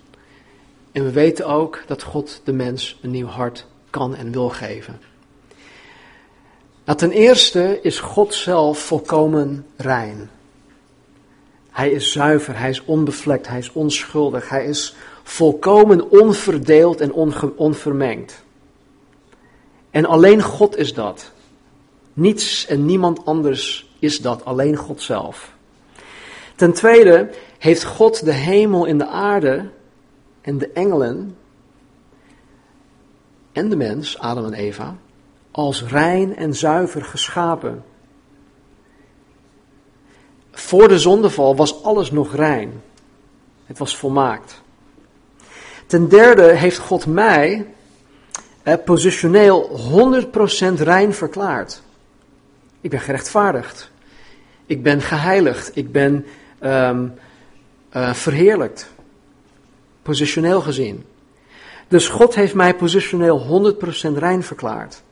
En 0.92 1.04
we 1.04 1.10
weten 1.10 1.46
ook 1.46 1.82
dat 1.86 2.02
God 2.02 2.40
de 2.44 2.52
mens 2.52 2.98
een 3.02 3.10
nieuw 3.10 3.26
hart 3.26 3.66
kan 3.90 4.16
en 4.16 4.32
wil 4.32 4.48
geven. 4.48 5.00
Nou, 6.84 6.98
ten 6.98 7.10
eerste 7.10 7.78
is 7.82 8.00
God 8.00 8.34
zelf 8.34 8.78
volkomen 8.78 9.66
rein. 9.76 10.30
Hij 11.70 11.90
is 11.90 12.12
zuiver, 12.12 12.58
hij 12.58 12.70
is 12.70 12.84
onbevlekt, 12.84 13.48
hij 13.48 13.58
is 13.58 13.72
onschuldig, 13.72 14.48
hij 14.48 14.64
is 14.64 14.94
volkomen 15.22 16.10
onverdeeld 16.10 17.00
en 17.00 17.12
onvermengd. 17.56 18.42
En 19.90 20.04
alleen 20.04 20.42
God 20.42 20.76
is 20.76 20.94
dat. 20.94 21.30
Niets 22.12 22.66
en 22.66 22.86
niemand 22.86 23.26
anders 23.26 23.90
is 23.98 24.20
dat, 24.20 24.44
alleen 24.44 24.76
God 24.76 25.02
zelf. 25.02 25.52
Ten 26.56 26.72
tweede 26.72 27.30
heeft 27.58 27.84
God 27.84 28.24
de 28.24 28.32
hemel 28.32 28.86
en 28.86 28.98
de 28.98 29.06
aarde 29.06 29.68
en 30.40 30.58
de 30.58 30.68
engelen 30.68 31.36
en 33.52 33.68
de 33.68 33.76
mens, 33.76 34.18
Adam 34.18 34.44
en 34.44 34.52
Eva, 34.52 34.96
als 35.50 35.84
rein 35.84 36.36
en 36.36 36.54
zuiver 36.54 37.04
geschapen. 37.04 37.84
Voor 40.50 40.88
de 40.88 40.98
zondeval 40.98 41.56
was 41.56 41.82
alles 41.82 42.10
nog 42.10 42.34
rein. 42.34 42.82
Het 43.64 43.78
was 43.78 43.96
volmaakt. 43.96 44.62
Ten 45.86 46.08
derde 46.08 46.42
heeft 46.42 46.78
God 46.78 47.06
mij 47.06 47.66
eh, 48.62 48.74
positioneel 48.84 49.80
100% 50.78 50.82
rein 50.82 51.14
verklaard. 51.14 51.82
Ik 52.80 52.90
ben 52.90 53.00
gerechtvaardigd. 53.00 53.90
Ik 54.66 54.82
ben 54.82 55.00
geheiligd. 55.00 55.76
Ik 55.76 55.92
ben 55.92 56.26
um, 56.62 57.14
uh, 57.96 58.12
verheerlijkt. 58.12 58.90
Positioneel 60.02 60.60
gezien. 60.60 61.04
Dus 61.88 62.08
God 62.08 62.34
heeft 62.34 62.54
mij 62.54 62.74
positioneel 62.74 63.74
100% 64.12 64.18
rein 64.18 64.42
verklaard. 64.42 65.02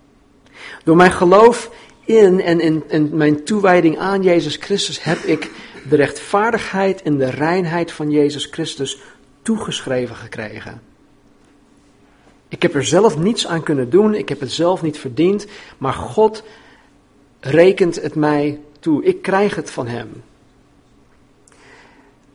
Door 0.85 0.96
mijn 0.96 1.12
geloof 1.12 1.70
in 2.05 2.40
en 2.40 2.61
in, 2.88 3.11
mijn 3.12 3.44
toewijding 3.44 3.98
aan 3.98 4.22
Jezus 4.22 4.57
Christus 4.57 5.05
heb 5.05 5.18
ik 5.18 5.51
de 5.88 5.96
rechtvaardigheid 5.96 7.03
en 7.03 7.18
de 7.18 7.31
reinheid 7.31 7.92
van 7.92 8.11
Jezus 8.11 8.48
Christus 8.51 8.98
toegeschreven 9.42 10.16
gekregen. 10.16 10.83
Ik 12.48 12.62
heb 12.62 12.74
er 12.74 12.85
zelf 12.85 13.18
niets 13.18 13.46
aan 13.46 13.62
kunnen 13.62 13.90
doen, 13.90 14.14
ik 14.14 14.29
heb 14.29 14.40
het 14.40 14.53
zelf 14.53 14.83
niet 14.83 14.98
verdiend, 14.98 15.46
maar 15.79 15.92
God 15.92 16.42
rekent 17.40 18.03
het 18.03 18.14
mij 18.14 18.61
toe. 18.81 19.05
Ik 19.05 19.22
krijg 19.22 19.55
het 19.55 19.70
van 19.70 19.87
Hem. 19.87 20.22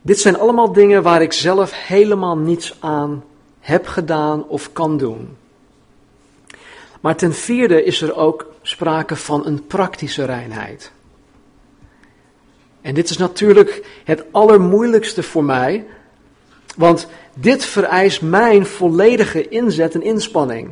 Dit 0.05 0.19
zijn 0.19 0.37
allemaal 0.37 0.71
dingen 0.71 1.03
waar 1.03 1.21
ik 1.21 1.33
zelf 1.33 1.85
helemaal 1.87 2.37
niets 2.37 2.77
aan 2.79 3.23
heb 3.59 3.87
gedaan 3.87 4.47
of 4.47 4.73
kan 4.73 4.97
doen. 4.97 5.37
Maar 7.01 7.15
ten 7.15 7.33
vierde 7.33 7.83
is 7.83 8.01
er 8.01 8.15
ook 8.15 8.53
sprake 8.61 9.15
van 9.15 9.45
een 9.45 9.67
praktische 9.67 10.25
reinheid. 10.25 10.91
En 12.81 12.93
dit 12.93 13.09
is 13.09 13.17
natuurlijk 13.17 14.01
het 14.03 14.25
allermoeilijkste 14.31 15.23
voor 15.23 15.43
mij, 15.43 15.85
want 16.75 17.07
dit 17.33 17.65
vereist 17.65 18.21
mijn 18.21 18.65
volledige 18.65 19.47
inzet 19.47 19.93
en 19.93 20.01
inspanning. 20.01 20.69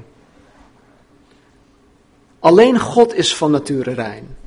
Alleen 2.39 2.80
God 2.80 3.15
is 3.15 3.36
van 3.36 3.52
nature 3.52 3.94
rein. 3.94 4.38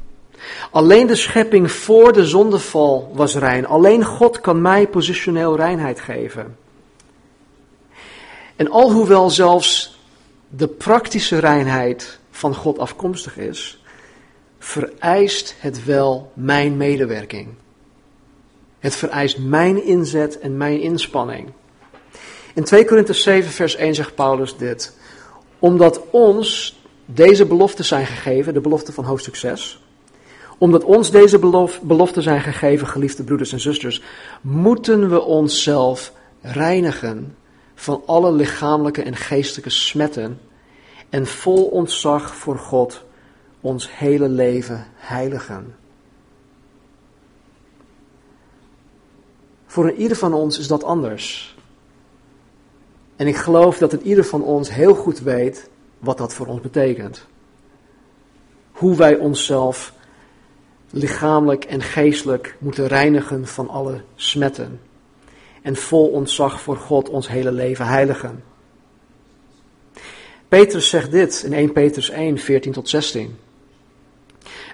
Alleen 0.71 1.07
de 1.07 1.17
schepping 1.17 1.73
voor 1.73 2.13
de 2.13 2.27
zondeval 2.27 3.11
was 3.13 3.35
rein. 3.35 3.67
Alleen 3.67 4.05
God 4.05 4.41
kan 4.41 4.63
mij 4.63 4.89
positioneel 4.89 5.57
reinheid 5.57 6.01
geven. 6.01 6.57
En 8.57 8.71
alhoewel 8.71 9.31
zelfs 9.31 9.99
de 10.49 10.69
praktische 10.69 11.39
reinheid 11.39 12.19
van 12.31 12.55
God 12.55 12.79
afkomstig 12.79 13.37
is, 13.37 13.83
vereist 14.59 15.55
het 15.59 15.85
wel 15.85 16.33
mijn 16.35 16.77
medewerking. 16.77 17.49
Het 18.79 18.95
vereist 18.97 19.39
mijn 19.39 19.85
inzet 19.85 20.39
en 20.39 20.57
mijn 20.57 20.81
inspanning. 20.81 21.53
In 22.55 22.65
2 22.65 22.85
Korinthe 22.85 23.13
7, 23.13 23.51
vers 23.51 23.77
1 23.77 23.95
zegt 23.95 24.15
Paulus 24.15 24.57
dit. 24.57 24.97
Omdat 25.59 26.01
ons 26.11 26.79
deze 27.05 27.47
beloften 27.47 27.85
zijn 27.85 28.07
gegeven, 28.07 28.55
de 28.55 28.61
belofte 28.61 28.93
van 28.93 29.05
hoofdstuk 29.05 29.37
6. 29.37 29.84
Omdat 30.59 30.85
ons 30.85 31.11
deze 31.11 31.39
beloften 31.83 32.23
zijn 32.23 32.41
gegeven, 32.41 32.87
geliefde 32.87 33.23
broeders 33.23 33.53
en 33.53 33.61
zusters, 33.61 34.03
moeten 34.41 35.11
we 35.11 35.23
onszelf 35.23 36.13
reinigen 36.41 37.37
van 37.75 38.03
alle 38.07 38.33
lichamelijke 38.33 39.03
en 39.03 39.17
geestelijke 39.17 39.71
smetten 39.71 40.41
en 41.09 41.27
vol 41.27 41.65
ontzag 41.65 42.35
voor 42.35 42.59
God 42.59 43.05
ons 43.61 43.97
hele 43.97 44.29
leven 44.29 44.87
heiligen. 44.95 45.75
Voor 49.67 49.89
een 49.89 49.97
ieder 49.97 50.17
van 50.17 50.33
ons 50.33 50.59
is 50.59 50.69
dat 50.69 50.85
anders. 50.85 51.57
En 53.17 53.27
ik 53.27 53.37
geloof 53.37 53.79
dat 53.79 53.93
ieder 54.03 54.25
van 54.25 54.43
ons 54.43 54.75
heel 54.75 54.95
goed 54.95 55.21
weet 55.21 55.69
wat 55.99 56.19
dat 56.19 56.35
voor 56.35 56.47
ons 56.47 56.61
betekent. 56.61 57.27
Hoe 58.73 58.97
wij 58.97 59.17
onszelf 59.17 59.94
lichamelijk 60.91 61.65
en 61.65 61.83
geestelijk 61.83 62.57
moeten 62.59 62.87
reinigen 62.87 63.47
van 63.47 63.69
alle 63.69 64.01
smetten. 64.15 64.81
En 65.63 65.77
vol 65.77 66.09
ontzag 66.09 66.61
voor 66.61 66.77
God 66.77 67.09
ons 67.09 67.29
hele 67.29 67.53
leven 67.53 67.87
heiligen. 67.87 68.43
Petrus 70.49 70.89
zegt 70.89 71.11
dit 71.11 71.43
in 71.47 71.53
1 71.53 71.73
Petrus 71.73 72.11
1, 72.11 72.39
14 72.39 72.73
tot 72.73 72.89
16. 72.89 73.37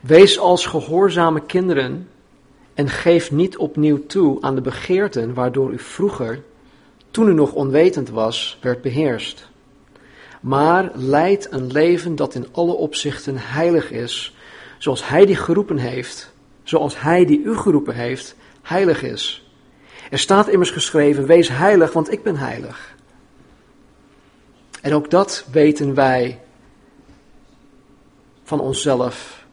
Wees 0.02 0.38
als 0.38 0.66
gehoorzame 0.66 1.42
kinderen 1.46 2.08
en 2.74 2.88
geef 2.88 3.30
niet 3.30 3.56
opnieuw 3.56 4.06
toe 4.06 4.38
aan 4.40 4.54
de 4.54 4.60
begeerten 4.60 5.34
waardoor 5.34 5.72
u 5.72 5.78
vroeger, 5.78 6.42
toen 7.10 7.28
u 7.28 7.34
nog 7.34 7.52
onwetend 7.52 8.10
was, 8.10 8.58
werd 8.60 8.82
beheerst. 8.82 9.48
Maar 10.40 10.90
leid 10.94 11.48
een 11.50 11.72
leven 11.72 12.16
dat 12.16 12.34
in 12.34 12.46
alle 12.52 12.72
opzichten 12.72 13.36
heilig 13.38 13.90
is, 13.90 14.34
zoals 14.80 15.08
Hij 15.08 15.26
die 15.26 15.36
geroepen 15.36 15.78
heeft, 15.78 16.32
zoals 16.62 17.00
Hij 17.00 17.24
die 17.24 17.42
u 17.42 17.56
geroepen 17.56 17.94
heeft, 17.94 18.34
heilig 18.62 19.02
is. 19.02 19.50
Er 20.10 20.18
staat 20.18 20.48
immers 20.48 20.70
geschreven, 20.70 21.26
wees 21.26 21.48
heilig, 21.48 21.92
want 21.92 22.12
ik 22.12 22.22
ben 22.22 22.36
heilig. 22.36 22.94
En 24.80 24.94
ook 24.94 25.10
dat 25.10 25.44
weten 25.50 25.94
wij 25.94 26.40
van 28.42 28.60
onszelf 28.60 29.44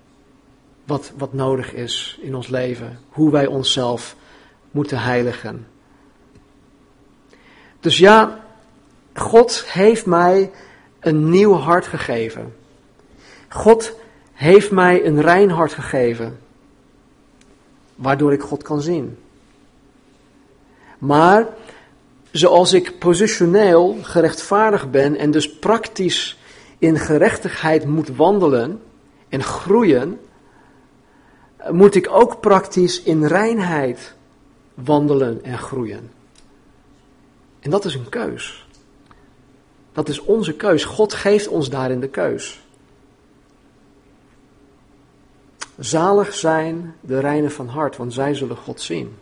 wat, 0.86 1.12
wat 1.18 1.34
nodig 1.34 1.74
is 1.74 2.20
in 2.22 2.36
ons 2.36 2.48
leven. 2.48 3.00
Hoe 3.10 3.32
wij 3.32 3.46
onszelf 3.46 4.16
moeten 4.72 5.00
heiligen. 5.00 5.68
Dus 7.80 7.98
ja, 7.98 8.44
God 9.14 9.64
heeft 9.66 10.06
mij 10.06 10.52
een 11.00 11.30
nieuw 11.30 11.54
hart 11.54 11.86
gegeven. 11.88 12.56
God 13.50 13.94
heeft 14.38 14.72
mij 14.72 15.06
een 15.06 15.22
rein 15.22 15.50
hart 15.50 15.74
gegeven, 15.74 16.40
waardoor 17.96 18.34
ik 18.34 18.42
God 18.42 18.64
kan 18.64 18.82
zien. 18.82 19.18
Maar 20.98 21.48
zoals 22.32 22.74
ik 22.74 23.00
positioneel 23.00 23.98
gerechtvaardigd 24.02 24.92
ben 24.92 25.16
en 25.16 25.32
dus 25.32 25.50
praktisch 25.60 26.38
in 26.78 27.00
gerechtigheid 27.00 27.86
moet 27.86 28.16
wandelen 28.16 28.82
en 29.30 29.44
groeien, 29.44 30.20
moet 31.70 31.96
ik 31.96 32.10
ook 32.12 32.40
praktisch 32.40 33.02
in 33.02 33.26
reinheid 33.26 34.14
wandelen 34.74 35.44
en 35.44 35.58
groeien. 35.58 36.12
En 37.60 37.70
dat 37.70 37.86
is 37.86 37.96
een 37.96 38.10
keus. 38.10 38.68
Dat 39.94 40.10
is 40.10 40.20
onze 40.20 40.54
keus. 40.54 40.86
God 40.86 41.14
geeft 41.14 41.48
ons 41.48 41.70
daarin 41.70 42.00
de 42.00 42.10
keus. 42.10 42.66
Zalig 45.80 46.34
zijn 46.34 46.96
de 47.02 47.20
reinen 47.20 47.52
van 47.52 47.68
hart, 47.68 47.98
want 47.98 48.14
zij 48.14 48.34
zullen 48.34 48.58
God 48.58 48.82
zien. 48.82 49.16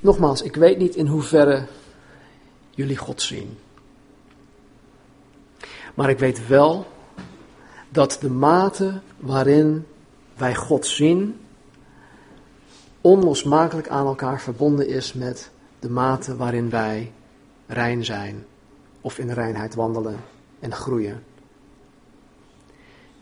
Nogmaals, 0.00 0.42
ik 0.42 0.56
weet 0.56 0.78
niet 0.78 0.94
in 0.94 1.06
hoeverre 1.06 1.66
jullie 2.70 2.96
God 2.96 3.22
zien. 3.22 3.58
Maar 5.94 6.10
ik 6.10 6.18
weet 6.18 6.46
wel 6.46 6.86
dat 7.88 8.18
de 8.20 8.30
mate 8.30 9.00
waarin 9.16 9.86
wij 10.36 10.54
God 10.54 10.86
zien, 10.86 11.40
onlosmakelijk 13.00 13.88
aan 13.88 14.06
elkaar 14.06 14.40
verbonden 14.40 14.88
is 14.88 15.12
met 15.12 15.50
de 15.78 15.90
mate 15.90 16.36
waarin 16.36 16.70
wij 16.70 17.12
rein 17.66 18.04
zijn 18.04 18.44
of 19.00 19.18
in 19.18 19.30
reinheid 19.30 19.74
wandelen 19.74 20.16
en 20.58 20.72
groeien. 20.72 21.22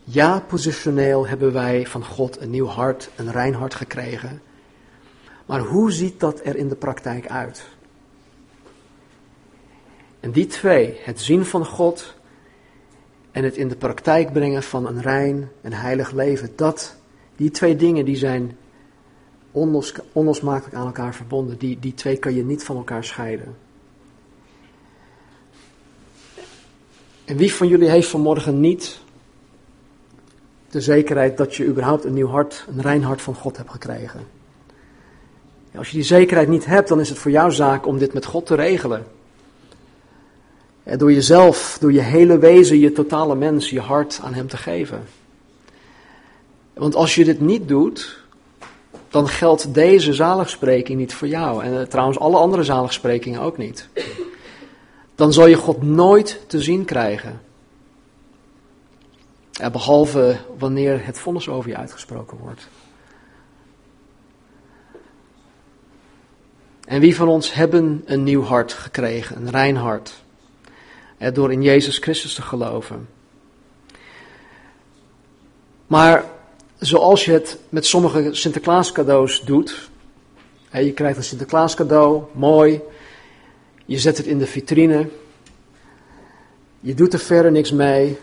Ja, 0.03 0.39
positioneel 0.39 1.27
hebben 1.27 1.53
wij 1.53 1.87
van 1.87 2.05
God 2.05 2.41
een 2.41 2.49
nieuw 2.49 2.65
hart, 2.65 3.09
een 3.15 3.31
rein 3.31 3.53
hart 3.53 3.75
gekregen. 3.75 4.41
Maar 5.45 5.59
hoe 5.59 5.91
ziet 5.91 6.19
dat 6.19 6.41
er 6.43 6.55
in 6.55 6.67
de 6.67 6.75
praktijk 6.75 7.27
uit? 7.27 7.63
En 10.19 10.31
die 10.31 10.47
twee, 10.47 10.97
het 11.01 11.19
zien 11.19 11.45
van 11.45 11.65
God 11.65 12.15
en 13.31 13.43
het 13.43 13.57
in 13.57 13.67
de 13.67 13.75
praktijk 13.75 14.33
brengen 14.33 14.63
van 14.63 14.87
een 14.87 15.01
rein 15.01 15.49
en 15.61 15.73
heilig 15.73 16.11
leven, 16.11 16.51
dat, 16.55 16.95
die 17.35 17.51
twee 17.51 17.75
dingen 17.75 18.05
die 18.05 18.15
zijn 18.15 18.57
onlos, 19.51 19.93
onlosmakelijk 20.11 20.75
aan 20.75 20.85
elkaar 20.85 21.15
verbonden. 21.15 21.57
Die, 21.57 21.79
die 21.79 21.93
twee 21.93 22.17
kan 22.17 22.33
je 22.33 22.43
niet 22.43 22.63
van 22.63 22.75
elkaar 22.75 23.03
scheiden. 23.03 23.55
En 27.29 27.37
wie 27.37 27.53
van 27.53 27.67
jullie 27.67 27.89
heeft 27.89 28.07
vanmorgen 28.07 28.59
niet 28.59 28.99
de 30.69 30.81
zekerheid 30.81 31.37
dat 31.37 31.55
je 31.55 31.65
überhaupt 31.65 32.03
een 32.05 32.13
nieuw 32.13 32.27
hart, 32.27 32.65
een 32.69 32.81
rein 32.81 33.03
hart 33.03 33.21
van 33.21 33.35
God 33.35 33.57
hebt 33.57 33.71
gekregen? 33.71 34.27
Als 35.75 35.89
je 35.89 35.95
die 35.95 36.05
zekerheid 36.05 36.47
niet 36.47 36.65
hebt, 36.65 36.87
dan 36.87 36.99
is 36.99 37.09
het 37.09 37.17
voor 37.17 37.31
jou 37.31 37.51
zaak 37.51 37.85
om 37.85 37.97
dit 37.97 38.13
met 38.13 38.25
God 38.25 38.45
te 38.45 38.55
regelen. 38.55 39.05
Door 40.83 41.13
jezelf, 41.13 41.77
door 41.79 41.93
je 41.93 42.01
hele 42.01 42.37
wezen, 42.37 42.79
je 42.79 42.91
totale 42.91 43.35
mens, 43.35 43.69
je 43.69 43.81
hart 43.81 44.19
aan 44.23 44.33
Hem 44.33 44.47
te 44.47 44.57
geven. 44.57 45.03
Want 46.73 46.95
als 46.95 47.15
je 47.15 47.25
dit 47.25 47.39
niet 47.39 47.67
doet, 47.67 48.23
dan 49.09 49.27
geldt 49.27 49.73
deze 49.73 50.13
zaligspreking 50.13 50.99
niet 50.99 51.13
voor 51.13 51.27
jou. 51.27 51.63
En 51.63 51.79
eh, 51.79 51.85
trouwens 51.85 52.19
alle 52.19 52.37
andere 52.37 52.63
zaligsprekingen 52.63 53.41
ook 53.41 53.57
niet. 53.57 53.89
Dan 55.19 55.33
zal 55.33 55.47
je 55.47 55.55
God 55.55 55.81
nooit 55.81 56.39
te 56.47 56.61
zien 56.61 56.85
krijgen. 56.85 57.41
behalve 59.71 60.37
wanneer 60.57 61.05
het 61.05 61.19
vonnis 61.19 61.49
over 61.49 61.69
je 61.69 61.77
uitgesproken 61.77 62.37
wordt. 62.37 62.67
En 66.85 66.99
wie 66.99 67.15
van 67.15 67.27
ons 67.27 67.53
hebben 67.53 68.01
een 68.05 68.23
nieuw 68.23 68.43
hart 68.43 68.73
gekregen, 68.73 69.37
een 69.37 69.49
rein 69.49 69.75
hart, 69.75 70.23
door 71.33 71.51
in 71.51 71.61
Jezus 71.61 71.97
Christus 71.97 72.33
te 72.33 72.41
geloven. 72.41 73.09
Maar 75.87 76.25
zoals 76.77 77.25
je 77.25 77.31
het 77.31 77.57
met 77.69 77.85
sommige 77.85 78.29
Sinterklaas 78.31 78.91
cadeaus 78.91 79.41
doet, 79.41 79.89
je 80.71 80.93
krijgt 80.93 81.17
een 81.17 81.23
Sinterklaas 81.23 81.75
cadeau, 81.75 82.23
mooi, 82.33 82.81
je 83.89 83.99
zet 83.99 84.17
het 84.17 84.25
in 84.25 84.37
de 84.37 84.45
vitrine, 84.45 85.09
je 86.79 86.93
doet 86.93 87.13
er 87.13 87.19
verder 87.19 87.51
niks 87.51 87.71
mee. 87.71 88.17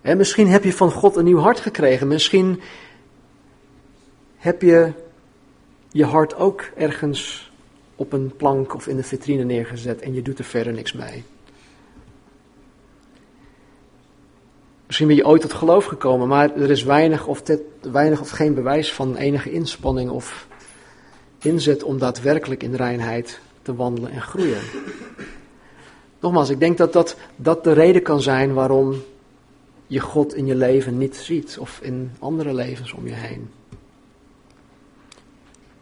En 0.00 0.16
misschien 0.16 0.48
heb 0.48 0.64
je 0.64 0.72
van 0.72 0.90
God 0.90 1.16
een 1.16 1.24
nieuw 1.24 1.38
hart 1.38 1.60
gekregen, 1.60 2.08
misschien 2.08 2.60
heb 4.36 4.62
je 4.62 4.92
je 5.90 6.04
hart 6.04 6.34
ook 6.34 6.70
ergens 6.76 7.52
op 7.96 8.12
een 8.12 8.36
plank 8.36 8.74
of 8.74 8.86
in 8.86 8.96
de 8.96 9.02
vitrine 9.02 9.44
neergezet 9.44 10.00
en 10.00 10.14
je 10.14 10.22
doet 10.22 10.38
er 10.38 10.44
verder 10.44 10.72
niks 10.72 10.92
mee. 10.92 11.24
Misschien 14.86 15.08
ben 15.08 15.16
je 15.16 15.26
ooit 15.26 15.42
tot 15.42 15.52
geloof 15.52 15.84
gekomen, 15.84 16.28
maar 16.28 16.56
er 16.56 16.70
is 16.70 16.82
weinig 16.82 17.26
of, 17.26 17.42
weinig 17.80 18.20
of 18.20 18.30
geen 18.30 18.54
bewijs 18.54 18.92
van 18.92 19.16
enige 19.16 19.52
inspanning 19.52 20.10
of 20.10 20.46
inzet 21.38 21.82
om 21.82 21.98
daadwerkelijk 21.98 22.62
in 22.62 22.74
reinheid 22.74 23.40
te 23.64 23.74
wandelen 23.74 24.10
en 24.10 24.22
groeien. 24.22 24.62
Nogmaals, 26.20 26.48
ik 26.48 26.60
denk 26.60 26.78
dat, 26.78 26.92
dat 26.92 27.16
dat 27.36 27.64
de 27.64 27.72
reden 27.72 28.02
kan 28.02 28.22
zijn 28.22 28.54
waarom 28.54 29.02
je 29.86 30.00
God 30.00 30.34
in 30.34 30.46
je 30.46 30.54
leven 30.54 30.98
niet 30.98 31.16
ziet 31.16 31.56
of 31.58 31.78
in 31.82 32.12
andere 32.18 32.54
levens 32.54 32.92
om 32.92 33.06
je 33.06 33.14
heen. 33.14 33.50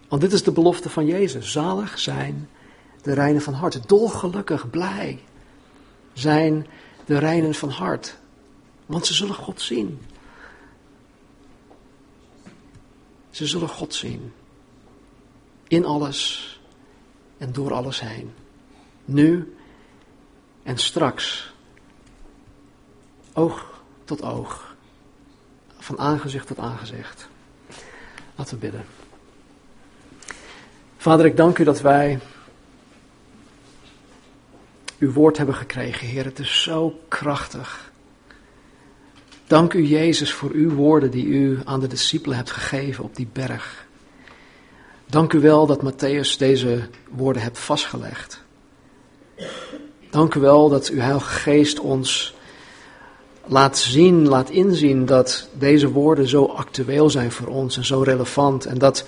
Want 0.08 0.22
dit 0.22 0.32
is 0.32 0.42
de 0.42 0.52
belofte 0.52 0.90
van 0.90 1.06
Jezus. 1.06 1.52
Zalig 1.52 1.98
zijn 1.98 2.48
de 3.02 3.14
reinen 3.14 3.42
van 3.42 3.54
hart. 3.54 3.88
Dolgelukkig, 3.88 4.70
blij 4.70 5.18
zijn 6.12 6.66
de 7.04 7.18
reinen 7.18 7.54
van 7.54 7.68
hart. 7.68 8.18
Want 8.86 9.06
ze 9.06 9.14
zullen 9.14 9.34
God 9.34 9.60
zien. 9.60 10.00
Ze 13.30 13.46
zullen 13.46 13.68
God 13.68 13.94
zien. 13.94 14.32
In 15.68 15.84
alles 15.84 16.51
en 17.42 17.52
door 17.52 17.72
alles 17.72 18.00
heen. 18.00 18.32
Nu 19.04 19.54
en 20.62 20.78
straks. 20.78 21.52
Oog 23.32 23.82
tot 24.04 24.22
oog. 24.22 24.76
Van 25.78 25.98
aangezicht 25.98 26.46
tot 26.46 26.58
aangezicht. 26.58 27.28
Laten 28.34 28.54
we 28.54 28.60
bidden. 28.60 28.84
Vader, 30.96 31.26
ik 31.26 31.36
dank 31.36 31.58
u 31.58 31.64
dat 31.64 31.80
wij 31.80 32.18
uw 34.98 35.12
woord 35.12 35.36
hebben 35.36 35.54
gekregen, 35.54 36.06
Heer. 36.06 36.24
Het 36.24 36.38
is 36.38 36.62
zo 36.62 37.00
krachtig. 37.08 37.92
Dank 39.46 39.72
u, 39.72 39.86
Jezus, 39.86 40.32
voor 40.32 40.50
uw 40.50 40.70
woorden 40.70 41.10
die 41.10 41.26
u 41.26 41.60
aan 41.64 41.80
de 41.80 41.86
discipelen 41.86 42.36
hebt 42.36 42.50
gegeven 42.50 43.04
op 43.04 43.16
die 43.16 43.28
berg. 43.32 43.86
Dank 45.12 45.32
u 45.32 45.40
wel 45.40 45.66
dat 45.66 45.82
Matthäus 45.82 46.38
deze 46.38 46.88
woorden 47.10 47.42
hebt 47.42 47.58
vastgelegd. 47.58 48.42
Dank 50.10 50.34
u 50.34 50.40
wel 50.40 50.68
dat 50.68 50.88
uw 50.88 51.00
Heilige 51.00 51.28
Geest 51.28 51.80
ons 51.80 52.34
laat 53.46 53.78
zien, 53.78 54.28
laat 54.28 54.50
inzien 54.50 55.06
dat 55.06 55.48
deze 55.52 55.90
woorden 55.90 56.28
zo 56.28 56.44
actueel 56.44 57.10
zijn 57.10 57.32
voor 57.32 57.46
ons 57.46 57.76
en 57.76 57.84
zo 57.84 58.02
relevant. 58.02 58.66
En 58.66 58.78
dat 58.78 59.04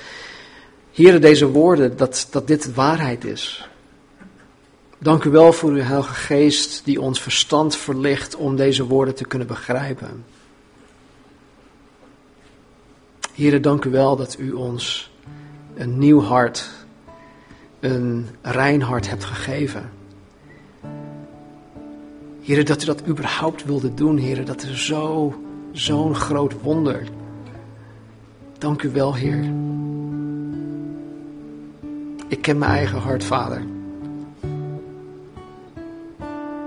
Heren, 0.92 1.20
deze 1.20 1.46
woorden, 1.46 1.96
dat, 1.96 2.26
dat 2.30 2.46
dit 2.46 2.74
waarheid 2.74 3.24
is. 3.24 3.68
Dank 4.98 5.24
u 5.24 5.30
wel 5.30 5.52
voor 5.52 5.70
uw 5.70 5.82
Heilige 5.82 6.14
Geest 6.14 6.84
die 6.84 7.00
ons 7.00 7.20
verstand 7.20 7.76
verlicht 7.76 8.36
om 8.36 8.56
deze 8.56 8.86
woorden 8.86 9.14
te 9.14 9.24
kunnen 9.24 9.48
begrijpen. 9.48 10.24
Heren, 13.32 13.62
dank 13.62 13.84
u 13.84 13.90
wel 13.90 14.16
dat 14.16 14.38
u 14.38 14.52
ons 14.52 15.12
een 15.74 15.98
nieuw 15.98 16.20
hart, 16.20 16.70
een 17.80 18.26
rein 18.42 18.82
hart 18.82 19.08
hebt 19.08 19.24
gegeven. 19.24 19.90
Heren, 22.40 22.66
dat 22.66 22.82
u 22.82 22.86
dat 22.86 23.06
überhaupt 23.06 23.64
wilde 23.64 23.94
doen, 23.94 24.16
heren, 24.16 24.44
dat 24.44 24.62
is 24.62 24.86
zo, 24.86 25.34
zo'n 25.72 26.14
groot 26.14 26.60
wonder. 26.62 27.02
Dank 28.58 28.82
u 28.82 28.90
wel, 28.90 29.14
Heer. 29.14 29.44
Ik 32.28 32.42
ken 32.42 32.58
mijn 32.58 32.70
eigen 32.70 32.98
hart, 32.98 33.24
vader. 33.24 33.62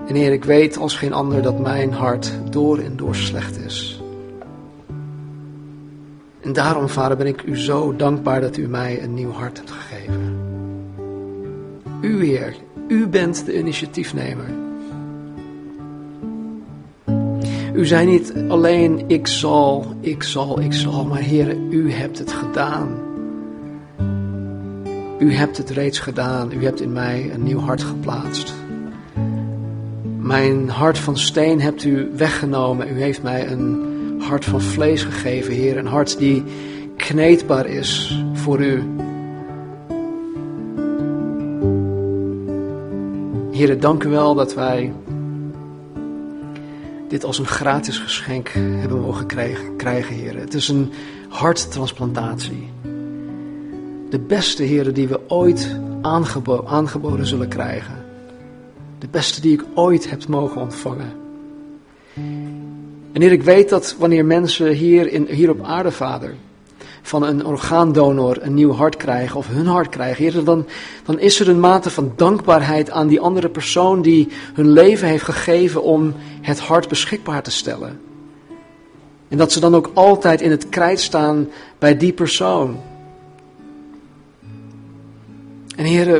En 0.07 0.15
Heer, 0.15 0.31
ik 0.31 0.43
weet 0.43 0.77
als 0.77 0.95
geen 0.95 1.13
ander 1.13 1.41
dat 1.41 1.59
mijn 1.59 1.93
hart 1.93 2.31
door 2.49 2.77
en 2.77 2.97
door 2.97 3.15
slecht 3.15 3.57
is. 3.57 3.96
En 6.47 6.53
daarom, 6.53 6.89
Vader, 6.89 7.17
ben 7.17 7.27
ik 7.27 7.43
u 7.43 7.57
zo 7.57 7.95
dankbaar 7.95 8.41
dat 8.41 8.57
u 8.57 8.67
mij 8.67 9.03
een 9.03 9.13
nieuw 9.13 9.31
hart 9.31 9.57
hebt 9.57 9.71
gegeven. 9.71 10.37
U, 12.01 12.25
Heer, 12.25 12.55
u 12.87 13.07
bent 13.07 13.45
de 13.45 13.57
initiatiefnemer. 13.57 14.45
U 17.73 17.85
zei 17.85 18.05
niet 18.05 18.33
alleen 18.47 19.03
ik 19.07 19.27
zal, 19.27 19.85
ik 19.99 20.23
zal, 20.23 20.59
ik 20.59 20.73
zal, 20.73 21.05
maar 21.05 21.19
Heer, 21.19 21.57
u 21.69 21.91
hebt 21.91 22.17
het 22.17 22.31
gedaan. 22.31 22.97
U 25.19 25.33
hebt 25.33 25.57
het 25.57 25.69
reeds 25.69 25.99
gedaan. 25.99 26.51
U 26.51 26.63
hebt 26.63 26.81
in 26.81 26.91
mij 26.91 27.31
een 27.33 27.43
nieuw 27.43 27.59
hart 27.59 27.83
geplaatst. 27.83 28.53
Mijn 30.19 30.69
hart 30.69 30.97
van 30.97 31.17
steen 31.17 31.61
hebt 31.61 31.83
u 31.83 32.09
weggenomen. 32.15 32.89
U 32.95 33.01
heeft 33.01 33.23
mij 33.23 33.51
een 33.51 33.86
hart 34.19 34.45
van 34.45 34.61
vlees 34.61 35.03
gegeven, 35.03 35.53
Heer. 35.53 35.77
Een 35.77 35.85
hart 35.85 36.17
die 36.17 36.43
kneedbaar 36.97 37.65
is 37.65 38.21
voor 38.33 38.59
u. 38.59 38.83
Heer, 43.51 43.79
dank 43.79 44.03
u 44.03 44.09
wel 44.09 44.35
dat 44.35 44.53
wij 44.53 44.93
dit 47.07 47.23
als 47.23 47.39
een 47.39 47.45
gratis 47.45 47.97
geschenk 47.97 48.49
hebben 48.53 49.01
mogen 49.01 49.25
krijgen, 49.77 50.15
Heer. 50.15 50.37
Het 50.37 50.53
is 50.53 50.67
een 50.67 50.91
harttransplantatie. 51.29 52.69
De 54.09 54.19
beste, 54.19 54.63
Heer, 54.63 54.93
die 54.93 55.07
we 55.07 55.19
ooit 55.27 55.79
aangebo 56.01 56.65
aangeboden 56.65 57.25
zullen 57.25 57.47
krijgen. 57.47 58.05
De 58.99 59.07
beste 59.07 59.41
die 59.41 59.53
ik 59.53 59.63
ooit 59.75 60.09
heb 60.09 60.27
mogen 60.27 60.61
ontvangen. 60.61 61.26
En 63.17 63.23
Heer, 63.23 63.31
ik 63.31 63.43
weet 63.43 63.69
dat 63.69 63.95
wanneer 63.99 64.25
mensen 64.25 64.71
hier, 64.71 65.07
in, 65.07 65.27
hier 65.29 65.49
op 65.49 65.63
aarde, 65.63 65.91
Vader, 65.91 66.35
van 67.01 67.23
een 67.23 67.45
orgaandonor 67.45 68.37
een 68.41 68.53
nieuw 68.53 68.71
hart 68.71 68.95
krijgen 68.97 69.37
of 69.37 69.47
hun 69.47 69.65
hart 69.65 69.89
krijgen, 69.89 70.23
Heer, 70.23 70.43
dan, 70.43 70.65
dan 71.05 71.19
is 71.19 71.39
er 71.39 71.49
een 71.49 71.59
mate 71.59 71.89
van 71.89 72.13
dankbaarheid 72.15 72.91
aan 72.91 73.07
die 73.07 73.19
andere 73.19 73.49
persoon 73.49 74.01
die 74.01 74.27
hun 74.53 74.69
leven 74.69 75.07
heeft 75.07 75.23
gegeven 75.23 75.83
om 75.83 76.13
het 76.41 76.59
hart 76.59 76.87
beschikbaar 76.87 77.43
te 77.43 77.51
stellen. 77.51 77.99
En 79.27 79.37
dat 79.37 79.51
ze 79.51 79.59
dan 79.59 79.75
ook 79.75 79.91
altijd 79.93 80.41
in 80.41 80.51
het 80.51 80.69
krijt 80.69 80.99
staan 80.99 81.49
bij 81.79 81.97
die 81.97 82.13
persoon. 82.13 82.79
En 85.75 85.85
Heer, 85.85 86.15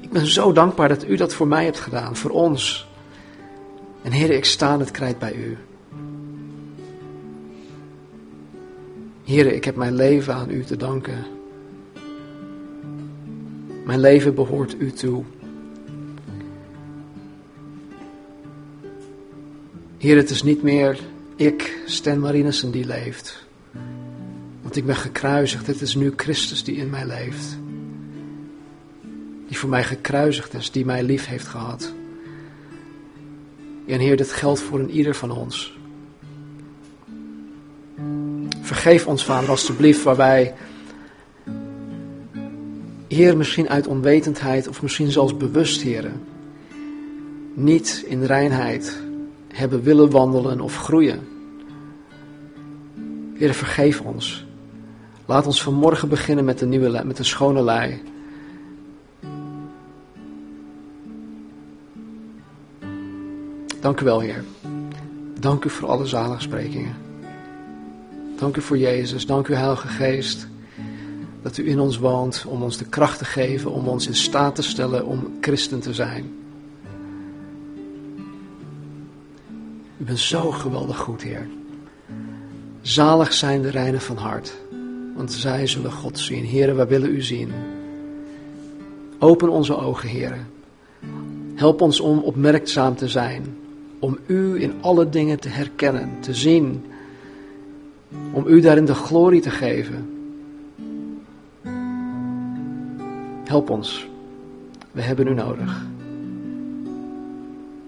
ik 0.00 0.10
ben 0.10 0.26
zo 0.26 0.52
dankbaar 0.52 0.88
dat 0.88 1.04
U 1.08 1.16
dat 1.16 1.34
voor 1.34 1.46
mij 1.46 1.64
hebt 1.64 1.80
gedaan, 1.80 2.16
voor 2.16 2.30
ons. 2.30 2.88
En 4.02 4.12
Heer, 4.12 4.30
ik 4.30 4.44
sta 4.44 4.74
in 4.74 4.80
het 4.80 4.90
krijt 4.90 5.18
bij 5.18 5.34
U. 5.34 5.58
Heer, 9.28 9.52
ik 9.52 9.64
heb 9.64 9.76
mijn 9.76 9.94
leven 9.94 10.34
aan 10.34 10.50
U 10.50 10.64
te 10.64 10.76
danken. 10.76 11.26
Mijn 13.84 14.00
leven 14.00 14.34
behoort 14.34 14.76
U 14.78 14.92
toe. 14.92 15.24
Heer, 19.98 20.16
het 20.16 20.30
is 20.30 20.42
niet 20.42 20.62
meer 20.62 20.98
ik, 21.36 21.78
Stan 21.86 22.20
Marinissen, 22.20 22.70
die 22.70 22.86
leeft. 22.86 23.46
Want 24.62 24.76
ik 24.76 24.86
ben 24.86 24.96
gekruisigd. 24.96 25.66
Het 25.66 25.80
is 25.80 25.94
nu 25.94 26.12
Christus 26.16 26.64
die 26.64 26.76
in 26.76 26.90
mij 26.90 27.06
leeft. 27.06 27.58
Die 29.46 29.58
voor 29.58 29.68
mij 29.68 29.84
gekruisigd 29.84 30.54
is, 30.54 30.70
die 30.70 30.84
mij 30.84 31.02
lief 31.02 31.26
heeft 31.26 31.46
gehad. 31.46 31.92
En 33.86 34.00
Heer, 34.00 34.16
dit 34.16 34.32
geldt 34.32 34.60
voor 34.60 34.78
een 34.78 34.90
ieder 34.90 35.14
van 35.14 35.30
ons. 35.30 35.77
Vergeef 38.88 39.06
ons, 39.08 39.24
Vader, 39.24 39.50
alstublieft, 39.50 40.02
waar 40.02 40.16
wij, 40.16 40.54
Heer, 43.08 43.36
misschien 43.36 43.68
uit 43.68 43.86
onwetendheid 43.86 44.68
of 44.68 44.82
misschien 44.82 45.10
zelfs 45.10 45.36
bewust, 45.36 45.80
Heer, 45.80 46.12
niet 47.54 48.04
in 48.06 48.24
reinheid 48.24 49.02
hebben 49.48 49.82
willen 49.82 50.10
wandelen 50.10 50.60
of 50.60 50.76
groeien. 50.76 51.28
Heer, 53.34 53.54
vergeef 53.54 54.00
ons. 54.00 54.46
Laat 55.26 55.46
ons 55.46 55.62
vanmorgen 55.62 56.08
beginnen 56.08 56.44
met 56.44 56.60
een, 56.60 56.68
nieuwe, 56.68 57.02
met 57.04 57.18
een 57.18 57.24
schone 57.24 57.62
lei. 57.62 58.02
Dank 63.80 64.00
u 64.00 64.04
wel, 64.04 64.20
Heer. 64.20 64.44
Dank 65.40 65.64
u 65.64 65.70
voor 65.70 65.88
alle 65.88 66.06
zaligsprekingen. 66.06 67.07
Dank 68.38 68.56
u 68.56 68.60
voor 68.60 68.78
Jezus. 68.78 69.26
Dank 69.26 69.48
u, 69.48 69.54
Heilige 69.54 69.88
Geest, 69.88 70.48
dat 71.42 71.56
u 71.56 71.68
in 71.68 71.80
ons 71.80 71.98
woont 71.98 72.44
om 72.48 72.62
ons 72.62 72.76
de 72.76 72.84
kracht 72.84 73.18
te 73.18 73.24
geven, 73.24 73.70
om 73.70 73.88
ons 73.88 74.06
in 74.06 74.14
staat 74.14 74.54
te 74.54 74.62
stellen 74.62 75.06
om 75.06 75.36
christen 75.40 75.80
te 75.80 75.94
zijn. 75.94 76.36
U 79.96 80.04
bent 80.04 80.18
zo 80.18 80.50
geweldig 80.50 80.98
goed, 80.98 81.22
Heer. 81.22 81.46
Zalig 82.82 83.32
zijn 83.32 83.62
de 83.62 83.70
reinen 83.70 84.00
van 84.00 84.16
hart, 84.16 84.52
want 85.16 85.32
zij 85.32 85.66
zullen 85.66 85.92
God 85.92 86.18
zien. 86.18 86.44
Heer, 86.44 86.76
wij 86.76 86.86
willen 86.86 87.10
u 87.10 87.22
zien. 87.22 87.52
Open 89.18 89.48
onze 89.48 89.76
ogen, 89.76 90.08
Heer. 90.08 90.46
Help 91.54 91.80
ons 91.80 92.00
om 92.00 92.18
opmerkzaam 92.18 92.96
te 92.96 93.08
zijn, 93.08 93.56
om 93.98 94.18
u 94.26 94.62
in 94.62 94.72
alle 94.80 95.08
dingen 95.08 95.40
te 95.40 95.48
herkennen, 95.48 96.10
te 96.20 96.34
zien 96.34 96.82
om 98.32 98.46
u 98.46 98.60
daarin 98.60 98.84
de 98.84 98.94
glorie 98.94 99.40
te 99.40 99.50
geven. 99.50 100.12
Help 103.44 103.70
ons. 103.70 104.08
We 104.92 105.02
hebben 105.02 105.26
u 105.26 105.34
nodig. 105.34 105.86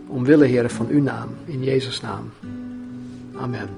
Omwille, 0.06 0.46
Heer, 0.46 0.70
van 0.70 0.86
uw 0.88 1.02
naam, 1.02 1.28
in 1.44 1.62
Jezus' 1.62 2.00
naam. 2.00 2.30
Amen. 3.36 3.68